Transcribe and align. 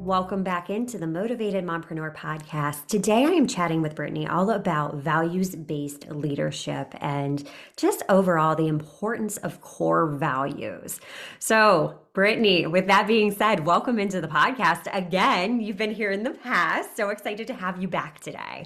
Welcome 0.00 0.42
back 0.42 0.70
into 0.70 0.96
the 0.96 1.06
Motivated 1.06 1.62
Mompreneur 1.62 2.16
podcast. 2.16 2.86
Today 2.86 3.26
I 3.26 3.32
am 3.32 3.46
chatting 3.46 3.82
with 3.82 3.94
Brittany 3.94 4.26
all 4.26 4.48
about 4.48 4.94
values 4.94 5.54
based 5.54 6.08
leadership 6.08 6.94
and 7.02 7.46
just 7.76 8.02
overall 8.08 8.56
the 8.56 8.66
importance 8.66 9.36
of 9.36 9.60
core 9.60 10.06
values. 10.06 11.00
So, 11.38 12.00
Brittany, 12.14 12.66
with 12.66 12.86
that 12.86 13.06
being 13.06 13.30
said, 13.30 13.66
welcome 13.66 13.98
into 13.98 14.22
the 14.22 14.26
podcast 14.26 14.88
again. 14.90 15.60
You've 15.60 15.76
been 15.76 15.92
here 15.92 16.12
in 16.12 16.22
the 16.22 16.30
past. 16.30 16.96
So 16.96 17.10
excited 17.10 17.46
to 17.48 17.54
have 17.54 17.80
you 17.80 17.86
back 17.86 18.20
today. 18.20 18.64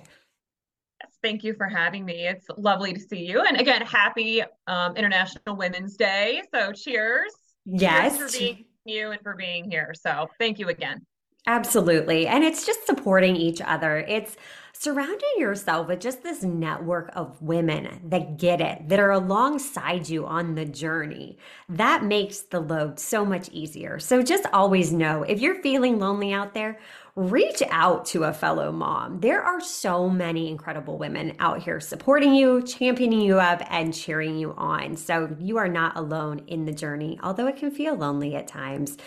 Yes, 1.03 1.13
thank 1.21 1.43
you 1.43 1.55
for 1.55 1.67
having 1.67 2.05
me. 2.05 2.29
It's 2.29 2.47
lovely 2.57 2.93
to 2.93 3.01
see 3.01 3.27
you. 3.27 3.43
And 3.43 3.61
again, 3.61 3.83
happy 3.83 4.45
um, 4.69 4.97
International 4.97 5.57
Women's 5.57 5.97
Day. 5.97 6.43
So, 6.55 6.71
cheers. 6.71 7.33
Yes. 7.67 8.19
Cheers 8.19 8.33
for 8.33 8.39
being 8.39 8.65
you 8.85 9.11
and 9.11 9.21
for 9.21 9.35
being 9.35 9.69
here. 9.69 9.95
So, 10.01 10.29
thank 10.39 10.61
you 10.61 10.69
again. 10.69 11.05
Absolutely. 11.47 12.27
And 12.27 12.43
it's 12.43 12.65
just 12.65 12.87
supporting 12.87 13.37
each 13.37 13.61
other. 13.61 13.99
It's 13.99 14.37
surrounding 14.73 15.31
yourself 15.39 15.87
with 15.89 16.01
just 16.01 16.23
this 16.23 16.43
network 16.43 17.11
of 17.15 17.41
women 17.41 18.01
that 18.05 18.39
get 18.39 18.61
it, 18.61 18.89
that 18.89 18.99
are 18.99 19.13
alongside 19.13 20.09
you 20.09 20.27
on 20.27 20.55
the 20.55 20.65
journey. 20.65 21.39
That 21.69 22.05
makes 22.05 22.41
the 22.41 22.61
load 22.61 22.99
so 22.99 23.25
much 23.25 23.49
easier. 23.51 23.99
So 23.99 24.23
just 24.23 24.47
always 24.53 24.93
know 24.93 25.23
if 25.23 25.41
you're 25.41 25.63
feeling 25.63 25.99
lonely 25.99 26.33
out 26.33 26.55
there, 26.55 26.79
reach 27.15 27.63
out 27.71 28.05
to 28.07 28.25
a 28.25 28.33
fellow 28.33 28.73
mom. 28.73 29.21
There 29.21 29.43
are 29.43 29.61
so 29.61 30.09
many 30.09 30.51
incredible 30.51 30.99
women 30.99 31.37
out 31.39 31.63
here 31.63 31.79
supporting 31.79 32.35
you, 32.35 32.63
championing 32.63 33.21
you 33.21 33.39
up, 33.39 33.63
and 33.71 33.95
cheering 33.95 34.37
you 34.37 34.55
on. 34.55 34.97
So 34.97 35.35
you 35.39 35.57
are 35.59 35.69
not 35.69 35.97
alone 35.97 36.43
in 36.49 36.65
the 36.65 36.73
journey, 36.73 37.19
although 37.23 37.47
it 37.47 37.57
can 37.57 37.71
feel 37.71 37.95
lonely 37.95 38.35
at 38.35 38.49
times. 38.49 38.99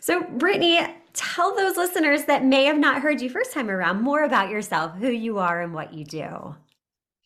So, 0.00 0.24
Brittany, 0.24 0.80
tell 1.12 1.54
those 1.54 1.76
listeners 1.76 2.24
that 2.24 2.44
may 2.44 2.64
have 2.64 2.78
not 2.78 3.02
heard 3.02 3.20
you 3.20 3.28
first 3.28 3.52
time 3.52 3.70
around 3.70 4.02
more 4.02 4.24
about 4.24 4.50
yourself, 4.50 4.96
who 4.96 5.08
you 5.08 5.38
are, 5.38 5.60
and 5.62 5.74
what 5.74 5.92
you 5.92 6.04
do. 6.04 6.54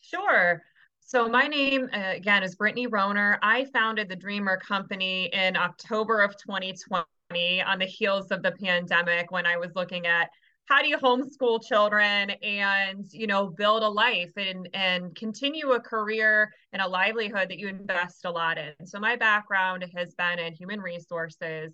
Sure. 0.01 0.61
So 0.99 1.29
my 1.29 1.47
name 1.47 1.89
uh, 1.93 2.13
again 2.15 2.43
is 2.43 2.55
Brittany 2.55 2.87
Rohner. 2.87 3.37
I 3.41 3.65
founded 3.71 4.09
the 4.09 4.15
Dreamer 4.15 4.57
Company 4.57 5.29
in 5.33 5.55
October 5.55 6.21
of 6.21 6.35
2020 6.37 7.61
on 7.61 7.79
the 7.79 7.85
heels 7.85 8.31
of 8.31 8.43
the 8.43 8.51
pandemic 8.51 9.31
when 9.31 9.45
I 9.45 9.57
was 9.57 9.71
looking 9.75 10.05
at 10.05 10.29
how 10.65 10.81
do 10.81 10.89
you 10.89 10.97
homeschool 10.97 11.65
children 11.65 12.31
and 12.43 13.05
you 13.11 13.25
know 13.25 13.47
build 13.47 13.83
a 13.83 13.89
life 13.89 14.33
and 14.35 14.67
and 14.73 15.15
continue 15.15 15.71
a 15.71 15.79
career 15.79 16.51
and 16.73 16.81
a 16.81 16.87
livelihood 16.87 17.49
that 17.49 17.57
you 17.57 17.69
invest 17.69 18.25
a 18.25 18.29
lot 18.29 18.57
in. 18.57 18.73
So 18.85 18.99
my 18.99 19.15
background 19.15 19.85
has 19.95 20.13
been 20.15 20.39
in 20.39 20.53
human 20.53 20.81
resources 20.81 21.73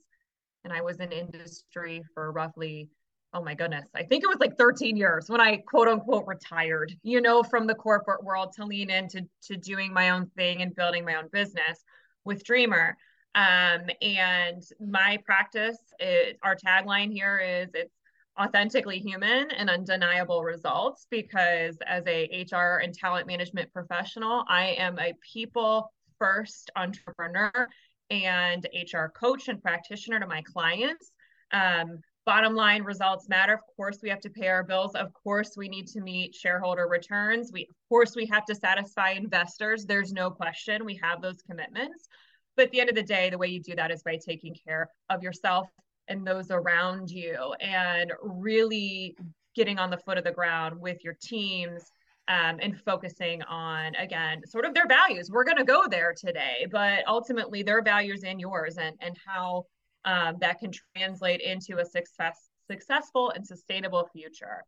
and 0.63 0.73
I 0.73 0.81
was 0.81 0.99
in 0.99 1.11
industry 1.11 2.03
for 2.13 2.31
roughly, 2.31 2.89
oh 3.33 3.43
my 3.43 3.53
goodness, 3.53 3.87
I 3.95 4.03
think 4.03 4.23
it 4.23 4.27
was 4.27 4.39
like 4.39 4.57
13 4.57 4.95
years 4.95 5.29
when 5.29 5.41
I 5.41 5.57
quote 5.57 5.87
unquote 5.87 6.25
retired, 6.27 6.93
you 7.03 7.21
know, 7.21 7.43
from 7.43 7.67
the 7.67 7.75
corporate 7.75 8.23
world 8.23 8.53
to 8.57 8.65
lean 8.65 8.89
into 8.89 9.27
to 9.43 9.57
doing 9.57 9.93
my 9.93 10.11
own 10.11 10.27
thing 10.37 10.61
and 10.61 10.75
building 10.75 11.05
my 11.05 11.15
own 11.15 11.29
business 11.31 11.83
with 12.25 12.43
Dreamer. 12.43 12.95
Um, 13.35 13.89
and 14.01 14.61
my 14.79 15.17
practice, 15.25 15.77
it, 15.99 16.37
our 16.43 16.55
tagline 16.55 17.11
here 17.11 17.39
is 17.39 17.69
it's 17.73 17.95
authentically 18.39 18.99
human 18.99 19.51
and 19.51 19.69
undeniable 19.69 20.43
results 20.43 21.07
because 21.09 21.77
as 21.85 22.03
a 22.07 22.45
HR 22.51 22.77
and 22.77 22.93
talent 22.93 23.27
management 23.27 23.71
professional, 23.73 24.43
I 24.47 24.75
am 24.77 24.99
a 24.99 25.13
people 25.33 25.91
first 26.19 26.71
entrepreneur 26.75 27.67
and 28.09 28.67
HR 28.73 29.07
coach 29.07 29.47
and 29.47 29.61
practitioner 29.61 30.19
to 30.19 30.27
my 30.27 30.41
clients. 30.41 31.11
Um, 31.51 31.99
bottom 32.25 32.55
line 32.55 32.83
results 32.83 33.27
matter. 33.29 33.53
Of 33.53 33.61
course, 33.75 33.99
we 34.01 34.09
have 34.09 34.21
to 34.21 34.29
pay 34.29 34.47
our 34.47 34.63
bills. 34.63 34.95
Of 34.95 35.13
course, 35.13 35.51
we 35.57 35.67
need 35.67 35.87
to 35.87 36.01
meet 36.01 36.35
shareholder 36.35 36.87
returns. 36.87 37.51
We, 37.51 37.63
of 37.63 37.75
course, 37.89 38.15
we 38.15 38.25
have 38.27 38.45
to 38.45 38.55
satisfy 38.55 39.11
investors. 39.11 39.85
There's 39.85 40.13
no 40.13 40.31
question. 40.31 40.85
We 40.85 40.99
have 41.03 41.21
those 41.21 41.41
commitments. 41.41 42.07
But 42.55 42.65
at 42.65 42.71
the 42.71 42.79
end 42.79 42.89
of 42.89 42.95
the 42.95 43.03
day, 43.03 43.29
the 43.29 43.37
way 43.37 43.47
you 43.47 43.61
do 43.61 43.75
that 43.75 43.91
is 43.91 44.03
by 44.03 44.17
taking 44.17 44.55
care 44.65 44.89
of 45.09 45.23
yourself 45.23 45.67
and 46.07 46.25
those 46.25 46.51
around 46.51 47.09
you 47.09 47.53
and 47.59 48.11
really 48.21 49.15
getting 49.55 49.79
on 49.79 49.89
the 49.89 49.97
foot 49.97 50.17
of 50.17 50.23
the 50.23 50.31
ground 50.31 50.79
with 50.79 51.03
your 51.03 51.15
teams 51.21 51.83
um, 52.27 52.57
and 52.61 52.79
focusing 52.81 53.41
on 53.43 53.95
again 53.95 54.41
sort 54.45 54.65
of 54.65 54.73
their 54.73 54.87
values. 54.87 55.29
We're 55.29 55.43
going 55.43 55.57
to 55.57 55.63
go 55.63 55.87
there 55.89 56.13
today 56.15 56.67
but 56.71 57.03
ultimately 57.07 57.63
their 57.63 57.81
values 57.81 58.23
and 58.23 58.39
yours 58.39 58.77
and 58.77 58.95
and 59.01 59.17
how 59.25 59.65
um, 60.05 60.35
that 60.41 60.59
can 60.59 60.71
translate 60.95 61.41
into 61.41 61.79
a 61.79 61.85
success 61.85 62.49
successful 62.69 63.31
and 63.31 63.45
sustainable 63.45 64.09
future. 64.13 64.63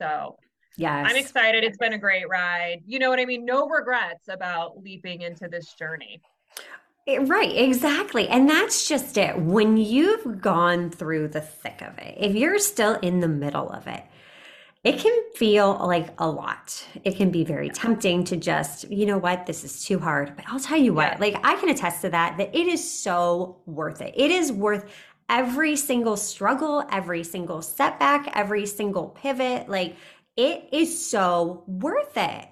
So 0.00 0.36
yeah 0.78 1.04
i'm 1.06 1.16
excited. 1.16 1.64
It's 1.64 1.78
been 1.78 1.94
a 1.94 1.98
great 1.98 2.28
ride. 2.28 2.82
You 2.86 2.98
know 2.98 3.10
what 3.10 3.18
i 3.18 3.24
mean? 3.24 3.44
No 3.44 3.68
regrets 3.68 4.28
about 4.28 4.82
leaping 4.82 5.22
into 5.22 5.48
this 5.48 5.74
journey. 5.74 6.20
Eh, 7.06 7.18
Right, 7.20 7.54
exactly. 7.56 8.28
And 8.28 8.48
that's 8.48 8.88
just 8.88 9.16
it. 9.16 9.38
When 9.38 9.76
you've 9.76 10.40
gone 10.40 10.90
through 10.90 11.28
the 11.28 11.40
thick 11.40 11.82
of 11.82 11.96
it, 11.98 12.16
if 12.18 12.34
you're 12.34 12.58
still 12.58 12.94
in 12.96 13.20
the 13.20 13.28
middle 13.28 13.70
of 13.70 13.86
it, 13.86 14.04
it 14.86 15.00
can 15.00 15.20
feel 15.34 15.84
like 15.84 16.14
a 16.18 16.28
lot. 16.28 16.86
It 17.02 17.16
can 17.16 17.32
be 17.32 17.42
very 17.42 17.70
tempting 17.70 18.22
to 18.22 18.36
just, 18.36 18.88
you 18.88 19.04
know 19.04 19.18
what, 19.18 19.44
this 19.44 19.64
is 19.64 19.84
too 19.84 19.98
hard. 19.98 20.36
But 20.36 20.44
I'll 20.46 20.60
tell 20.60 20.78
you 20.78 20.94
what, 20.94 21.18
like 21.18 21.34
I 21.42 21.56
can 21.56 21.70
attest 21.70 22.02
to 22.02 22.10
that, 22.10 22.38
that 22.38 22.54
it 22.56 22.68
is 22.68 22.88
so 22.88 23.60
worth 23.66 24.00
it. 24.00 24.14
It 24.16 24.30
is 24.30 24.52
worth 24.52 24.88
every 25.28 25.74
single 25.74 26.16
struggle, 26.16 26.84
every 26.92 27.24
single 27.24 27.62
setback, 27.62 28.30
every 28.36 28.64
single 28.64 29.08
pivot. 29.08 29.68
Like 29.68 29.96
it 30.36 30.68
is 30.70 31.04
so 31.10 31.64
worth 31.66 32.16
it. 32.16 32.46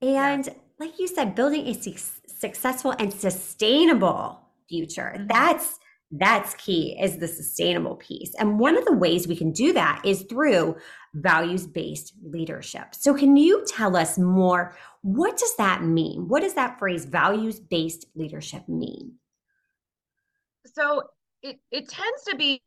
And 0.00 0.46
yeah. 0.46 0.52
like 0.78 0.98
you 0.98 1.06
said, 1.06 1.34
building 1.34 1.66
a 1.66 1.74
su- 1.74 1.96
successful 2.26 2.94
and 2.98 3.12
sustainable 3.12 4.40
future. 4.70 5.12
Mm-hmm. 5.16 5.26
That's 5.26 5.78
that's 6.16 6.54
key 6.54 6.96
is 7.00 7.18
the 7.18 7.26
sustainable 7.26 7.96
piece. 7.96 8.34
And 8.38 8.58
one 8.58 8.78
of 8.78 8.84
the 8.84 8.92
ways 8.92 9.26
we 9.26 9.34
can 9.34 9.50
do 9.50 9.72
that 9.72 10.00
is 10.04 10.22
through 10.22 10.76
values 11.14 11.66
based 11.66 12.14
leadership. 12.22 12.94
So, 12.94 13.14
can 13.14 13.36
you 13.36 13.64
tell 13.66 13.96
us 13.96 14.18
more? 14.18 14.76
What 15.02 15.38
does 15.38 15.56
that 15.56 15.82
mean? 15.82 16.28
What 16.28 16.42
does 16.42 16.54
that 16.54 16.78
phrase 16.78 17.04
values 17.04 17.60
based 17.60 18.06
leadership 18.14 18.68
mean? 18.68 19.14
So, 20.66 21.04
it, 21.42 21.58
it 21.70 21.88
tends 21.88 22.24
to 22.28 22.36
be 22.36 22.62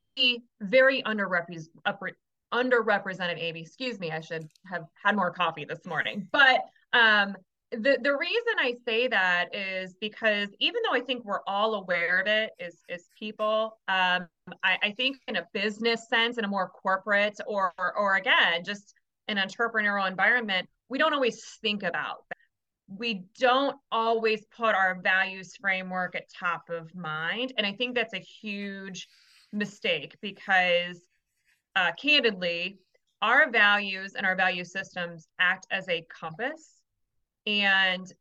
very 0.61 1.03
underrepresented, 1.03 3.37
Amy. 3.37 3.61
Excuse 3.61 3.99
me, 3.99 4.11
I 4.11 4.21
should 4.21 4.47
have 4.65 4.85
had 5.03 5.15
more 5.15 5.31
coffee 5.31 5.65
this 5.65 5.85
morning. 5.85 6.27
But 6.31 6.61
um, 6.93 7.35
the 7.71 7.97
the 8.01 8.15
reason 8.15 8.53
I 8.59 8.75
say 8.85 9.07
that 9.09 9.53
is 9.53 9.95
because 9.99 10.49
even 10.59 10.81
though 10.83 10.95
I 10.95 11.01
think 11.01 11.25
we're 11.25 11.41
all 11.45 11.75
aware 11.75 12.19
of 12.19 12.27
it 12.27 12.51
as 12.59 12.77
as 12.89 13.09
people, 13.17 13.77
um, 13.89 14.27
I, 14.63 14.77
I 14.81 14.91
think 14.95 15.17
in 15.27 15.35
a 15.35 15.47
business 15.53 16.07
sense, 16.09 16.37
in 16.37 16.45
a 16.45 16.47
more 16.47 16.69
corporate 16.69 17.37
or 17.45 17.73
or, 17.77 18.15
again 18.15 18.63
just 18.63 18.93
an 19.27 19.35
entrepreneurial 19.37 20.07
environment, 20.07 20.69
we 20.87 20.97
don't 20.97 21.13
always 21.13 21.43
think 21.61 21.83
about 21.83 22.23
that. 22.29 22.37
We 22.87 23.25
don't 23.37 23.75
always 23.91 24.45
put 24.55 24.73
our 24.73 25.01
values 25.01 25.53
framework 25.59 26.15
at 26.15 26.31
top 26.31 26.69
of 26.69 26.95
mind, 26.95 27.53
and 27.57 27.67
I 27.67 27.73
think 27.73 27.95
that's 27.95 28.13
a 28.13 28.19
huge 28.19 29.09
mistake 29.51 30.15
because, 30.21 31.01
uh, 31.75 31.91
candidly, 32.01 32.79
our 33.21 33.51
values 33.51 34.13
and 34.15 34.25
our 34.25 34.37
value 34.37 34.63
systems 34.63 35.27
act 35.37 35.67
as 35.69 35.89
a 35.89 36.05
compass 36.09 36.77
and 37.47 38.11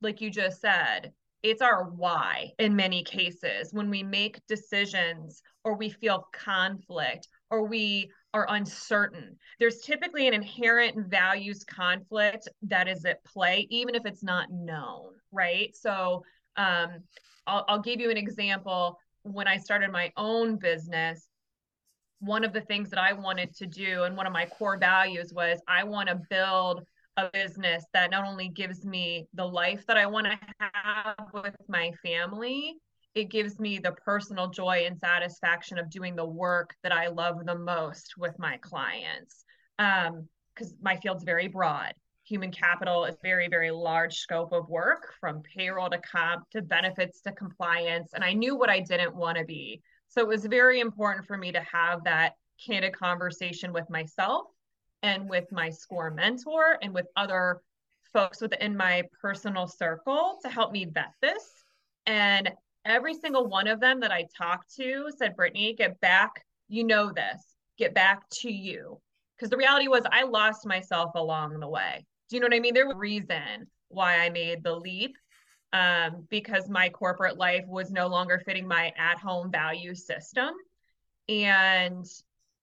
like 0.00 0.20
you 0.20 0.30
just 0.30 0.60
said, 0.60 1.12
it's 1.42 1.62
our 1.62 1.84
why 1.84 2.52
in 2.58 2.74
many 2.74 3.02
cases 3.02 3.72
when 3.72 3.90
we 3.90 4.02
make 4.02 4.40
decisions 4.46 5.42
or 5.64 5.76
we 5.76 5.90
feel 5.90 6.28
conflict 6.32 7.28
or 7.50 7.66
we 7.66 8.10
are 8.34 8.46
uncertain. 8.50 9.36
There's 9.58 9.80
typically 9.80 10.28
an 10.28 10.34
inherent 10.34 11.08
values 11.08 11.64
conflict 11.64 12.48
that 12.62 12.88
is 12.88 13.04
at 13.04 13.24
play, 13.24 13.66
even 13.70 13.94
if 13.94 14.06
it's 14.06 14.22
not 14.22 14.50
known, 14.50 15.12
right? 15.32 15.74
So 15.76 16.24
um, 16.56 17.02
I'll, 17.46 17.64
I'll 17.68 17.82
give 17.82 18.00
you 18.00 18.10
an 18.10 18.16
example. 18.16 18.98
When 19.22 19.48
I 19.48 19.56
started 19.56 19.90
my 19.90 20.12
own 20.16 20.56
business, 20.56 21.26
one 22.20 22.44
of 22.44 22.52
the 22.52 22.60
things 22.60 22.90
that 22.90 22.98
I 22.98 23.12
wanted 23.12 23.54
to 23.56 23.66
do 23.66 24.04
and 24.04 24.16
one 24.16 24.26
of 24.26 24.32
my 24.32 24.46
core 24.46 24.76
values 24.78 25.32
was 25.32 25.60
I 25.68 25.84
want 25.84 26.08
to 26.08 26.20
build 26.28 26.84
a 27.18 27.30
business 27.32 27.84
that 27.92 28.10
not 28.10 28.24
only 28.24 28.48
gives 28.48 28.84
me 28.84 29.26
the 29.34 29.44
life 29.44 29.84
that 29.86 29.98
I 29.98 30.06
want 30.06 30.26
to 30.26 30.38
have 30.60 31.16
with 31.34 31.56
my 31.68 31.90
family, 32.02 32.76
it 33.14 33.30
gives 33.30 33.58
me 33.58 33.78
the 33.78 33.92
personal 33.92 34.48
joy 34.48 34.84
and 34.86 34.96
satisfaction 34.96 35.78
of 35.78 35.90
doing 35.90 36.14
the 36.14 36.24
work 36.24 36.74
that 36.84 36.92
I 36.92 37.08
love 37.08 37.44
the 37.44 37.58
most 37.58 38.14
with 38.16 38.38
my 38.38 38.56
clients. 38.58 39.44
Because 39.76 40.70
um, 40.70 40.78
my 40.80 40.96
field's 40.96 41.24
very 41.24 41.48
broad. 41.48 41.92
Human 42.24 42.52
capital 42.52 43.04
is 43.04 43.16
very, 43.22 43.48
very 43.48 43.72
large 43.72 44.14
scope 44.14 44.52
of 44.52 44.68
work 44.68 45.12
from 45.18 45.42
payroll 45.42 45.90
to 45.90 45.98
comp 45.98 46.48
to 46.50 46.62
benefits 46.62 47.20
to 47.22 47.32
compliance. 47.32 48.12
And 48.14 48.22
I 48.22 48.32
knew 48.32 48.54
what 48.56 48.70
I 48.70 48.80
didn't 48.80 49.16
want 49.16 49.38
to 49.38 49.44
be. 49.44 49.80
So 50.08 50.20
it 50.20 50.28
was 50.28 50.44
very 50.44 50.78
important 50.78 51.26
for 51.26 51.36
me 51.36 51.50
to 51.50 51.66
have 51.72 52.04
that 52.04 52.34
candid 52.64 52.96
conversation 52.96 53.72
with 53.72 53.88
myself 53.90 54.46
and 55.02 55.28
with 55.28 55.50
my 55.52 55.70
SCORE 55.70 56.10
mentor 56.10 56.78
and 56.82 56.92
with 56.92 57.06
other 57.16 57.60
folks 58.12 58.40
within 58.40 58.76
my 58.76 59.04
personal 59.20 59.66
circle 59.66 60.38
to 60.42 60.48
help 60.48 60.72
me 60.72 60.84
vet 60.84 61.12
this. 61.20 61.64
And 62.06 62.50
every 62.84 63.14
single 63.14 63.46
one 63.46 63.68
of 63.68 63.80
them 63.80 64.00
that 64.00 64.12
I 64.12 64.26
talked 64.36 64.74
to 64.76 65.10
said, 65.16 65.36
Brittany, 65.36 65.74
get 65.74 66.00
back. 66.00 66.44
You 66.68 66.84
know 66.84 67.12
this. 67.12 67.42
Get 67.76 67.94
back 67.94 68.28
to 68.40 68.50
you. 68.50 69.00
Because 69.36 69.50
the 69.50 69.56
reality 69.56 69.88
was, 69.88 70.02
I 70.10 70.24
lost 70.24 70.66
myself 70.66 71.12
along 71.14 71.60
the 71.60 71.68
way. 71.68 72.04
Do 72.28 72.36
you 72.36 72.40
know 72.40 72.46
what 72.46 72.56
I 72.56 72.60
mean? 72.60 72.74
There 72.74 72.86
was 72.86 72.96
a 72.96 72.98
reason 72.98 73.68
why 73.88 74.18
I 74.18 74.30
made 74.30 74.62
the 74.62 74.74
leap 74.74 75.16
um, 75.72 76.26
because 76.28 76.68
my 76.68 76.88
corporate 76.88 77.36
life 77.36 77.64
was 77.66 77.90
no 77.90 78.08
longer 78.08 78.42
fitting 78.44 78.66
my 78.66 78.92
at 78.96 79.18
home 79.18 79.50
value 79.50 79.94
system. 79.94 80.50
And 81.28 82.04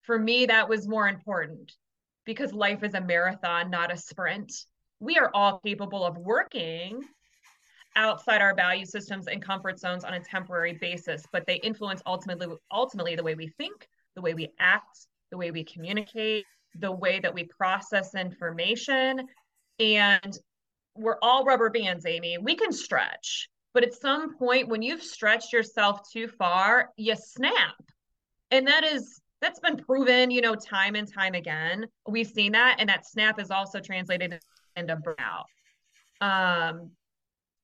for 0.02 0.20
me, 0.20 0.48
that 0.48 0.68
was 0.68 0.88
more 0.88 1.08
important 1.08 1.72
because 2.26 2.54
life 2.54 2.84
is 2.84 2.94
a 2.94 3.02
marathon, 3.02 3.70
not 3.70 3.94
a 3.94 3.98
sprint. 3.98 4.52
We 5.00 5.18
are 5.18 5.32
all 5.34 5.60
capable 5.60 6.06
of 6.06 6.18
working 6.18 7.04
outside 7.96 8.42
our 8.42 8.56
value 8.56 8.86
systems 8.86 9.28
and 9.28 9.42
comfort 9.42 9.80
zones 9.80 10.04
on 10.04 10.14
a 10.14 10.20
temporary 10.20 10.74
basis, 10.74 11.26
but 11.32 11.46
they 11.46 11.56
influence 11.56 12.02
ultimately 12.06 12.48
ultimately 12.72 13.16
the 13.16 13.24
way 13.24 13.36
we 13.36 13.48
think, 13.48 13.88
the 14.16 14.22
way 14.22 14.34
we 14.34 14.50
act, 14.60 15.08
the 15.32 15.38
way 15.38 15.52
we 15.52 15.64
communicate, 15.64 16.46
the 16.80 16.92
way 16.92 17.20
that 17.20 17.34
we 17.34 17.46
process 17.46 18.16
information. 18.16 19.28
And 19.80 20.38
we're 20.96 21.18
all 21.22 21.46
rubber 21.46 21.70
bands, 21.70 22.06
Amy. 22.06 22.38
We 22.38 22.56
can 22.56 22.72
stretch, 22.72 23.50
but 23.74 23.84
at 23.84 23.94
some 23.94 24.38
point 24.38 24.68
when 24.68 24.82
you've 24.82 25.04
stretched 25.04 25.54
yourself 25.54 26.10
too 26.12 26.28
far, 26.28 26.90
you 26.98 27.16
snap. 27.16 27.76
And 28.52 28.68
that 28.68 28.84
is 28.84 29.22
that's 29.46 29.60
been 29.60 29.78
proven, 29.78 30.32
you 30.32 30.42
know, 30.42 30.56
time 30.56 30.96
and 30.96 31.12
time 31.12 31.36
again. 31.36 31.86
We've 32.08 32.28
seen 32.28 32.54
that, 32.54 32.78
and 32.80 32.90
that 32.90 33.06
snap 33.06 33.40
is 33.40 33.52
also 33.52 33.80
translated 33.80 34.40
into 34.76 34.98
burnout, 34.98 35.46
um, 36.20 36.90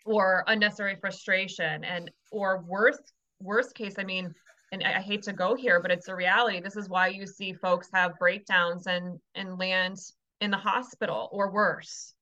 or 0.05 0.43
unnecessary 0.45 0.95
frustration, 1.01 1.83
and 1.83 2.11
or 2.31 2.63
worst 2.67 3.13
worst 3.41 3.73
case. 3.73 3.95
I 3.97 4.03
mean, 4.03 4.31
and 4.71 4.83
I, 4.83 4.97
I 4.97 5.01
hate 5.01 5.23
to 5.23 5.33
go 5.33 5.55
here, 5.55 5.81
but 5.81 5.89
it's 5.89 6.07
a 6.07 6.15
reality. 6.15 6.61
This 6.61 6.75
is 6.75 6.87
why 6.87 7.07
you 7.07 7.25
see 7.25 7.51
folks 7.51 7.89
have 7.95 8.19
breakdowns 8.19 8.85
and 8.85 9.19
and 9.33 9.57
land 9.57 9.97
in 10.39 10.51
the 10.51 10.57
hospital 10.57 11.29
or 11.31 11.49
worse, 11.49 12.13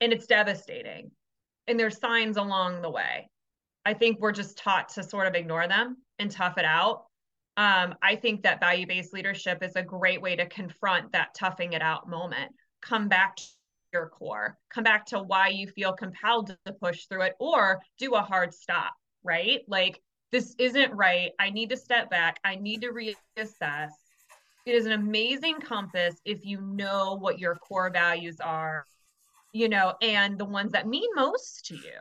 and 0.00 0.12
it's 0.12 0.26
devastating. 0.26 1.12
And 1.68 1.78
there's 1.78 1.98
signs 1.98 2.38
along 2.38 2.82
the 2.82 2.90
way. 2.90 3.30
I 3.84 3.94
think 3.94 4.18
we're 4.18 4.32
just 4.32 4.58
taught 4.58 4.88
to 4.90 5.04
sort 5.04 5.28
of 5.28 5.36
ignore 5.36 5.68
them 5.68 5.98
and 6.18 6.28
tough 6.28 6.58
it 6.58 6.64
out 6.64 7.04
um, 7.56 7.94
I 8.02 8.16
think 8.16 8.42
that 8.42 8.60
value 8.60 8.86
based 8.86 9.12
leadership 9.12 9.62
is 9.62 9.76
a 9.76 9.82
great 9.82 10.20
way 10.20 10.36
to 10.36 10.46
confront 10.46 11.12
that 11.12 11.34
toughing 11.34 11.72
it 11.72 11.82
out 11.82 12.08
moment. 12.08 12.52
Come 12.82 13.08
back 13.08 13.36
to 13.36 13.44
your 13.92 14.08
core, 14.08 14.58
come 14.68 14.84
back 14.84 15.06
to 15.06 15.20
why 15.20 15.48
you 15.48 15.66
feel 15.68 15.92
compelled 15.92 16.48
to 16.66 16.72
push 16.72 17.06
through 17.06 17.22
it, 17.22 17.34
or 17.38 17.80
do 17.98 18.14
a 18.14 18.20
hard 18.20 18.52
stop, 18.52 18.92
right? 19.24 19.60
Like, 19.68 20.00
this 20.32 20.54
isn't 20.58 20.92
right. 20.92 21.30
I 21.38 21.50
need 21.50 21.70
to 21.70 21.76
step 21.76 22.10
back. 22.10 22.38
I 22.44 22.56
need 22.56 22.82
to 22.82 22.88
reassess. 22.88 23.90
It 24.66 24.74
is 24.74 24.84
an 24.84 24.92
amazing 24.92 25.60
compass 25.60 26.16
if 26.24 26.44
you 26.44 26.60
know 26.60 27.16
what 27.18 27.38
your 27.38 27.54
core 27.54 27.90
values 27.90 28.40
are, 28.40 28.84
you 29.52 29.68
know, 29.68 29.94
and 30.02 30.36
the 30.36 30.44
ones 30.44 30.72
that 30.72 30.88
mean 30.88 31.08
most 31.14 31.66
to 31.66 31.74
you. 31.74 32.00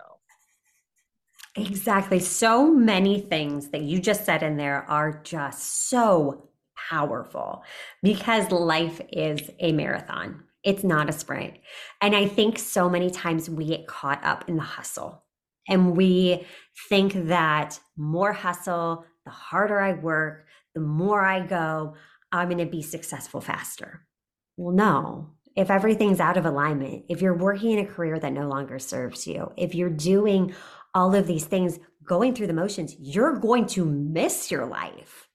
Exactly. 1.58 2.20
So 2.20 2.70
many 2.74 3.22
things 3.22 3.70
that 3.70 3.82
you 3.82 4.00
just 4.00 4.26
said 4.26 4.44
in 4.44 4.58
there 4.58 4.84
are 4.90 5.22
just 5.24 5.90
so 5.90 6.50
powerful 6.90 7.64
because 8.04 8.52
life 8.52 9.00
is 9.12 9.50
a 9.60 9.72
marathon. 9.72 10.44
It's 10.64 10.84
not 10.84 11.10
a 11.10 11.14
sprint. 11.14 11.54
And 12.02 12.16
I 12.16 12.28
think 12.28 12.60
so 12.60 12.90
many 12.90 13.10
times 13.10 13.50
we 13.50 13.68
get 13.68 13.88
caught 13.88 14.24
up 14.24 14.50
in 14.50 14.58
the 14.58 14.64
hustle 14.64 15.24
and 15.70 15.96
we 15.96 16.46
think 16.90 17.14
that 17.28 17.80
more 17.96 18.34
hustle, 18.34 19.06
the 19.24 19.32
harder 19.32 19.80
I 19.80 19.94
work, 19.94 20.46
the 20.74 20.82
more 20.82 21.24
I 21.24 21.46
go, 21.46 21.96
I'm 22.32 22.50
going 22.50 22.58
to 22.58 22.66
be 22.66 22.82
successful 22.82 23.40
faster. 23.40 24.06
Well, 24.58 24.76
no. 24.76 25.32
If 25.56 25.70
everything's 25.70 26.20
out 26.20 26.36
of 26.36 26.46
alignment, 26.46 27.06
if 27.08 27.22
you're 27.22 27.34
working 27.38 27.72
in 27.72 27.80
a 27.80 27.88
career 27.88 28.20
that 28.20 28.34
no 28.34 28.50
longer 28.50 28.78
serves 28.78 29.26
you, 29.26 29.54
if 29.56 29.74
you're 29.74 29.90
doing 29.90 30.54
all 30.96 31.14
of 31.14 31.28
these 31.28 31.46
things 31.46 31.80
going 32.04 32.34
through 32.34 32.48
the 32.48 32.54
motions, 32.54 32.96
you're 33.00 33.38
going 33.38 33.68
to 33.68 33.86
miss 33.86 34.50
your 34.50 34.66
life. 34.66 35.28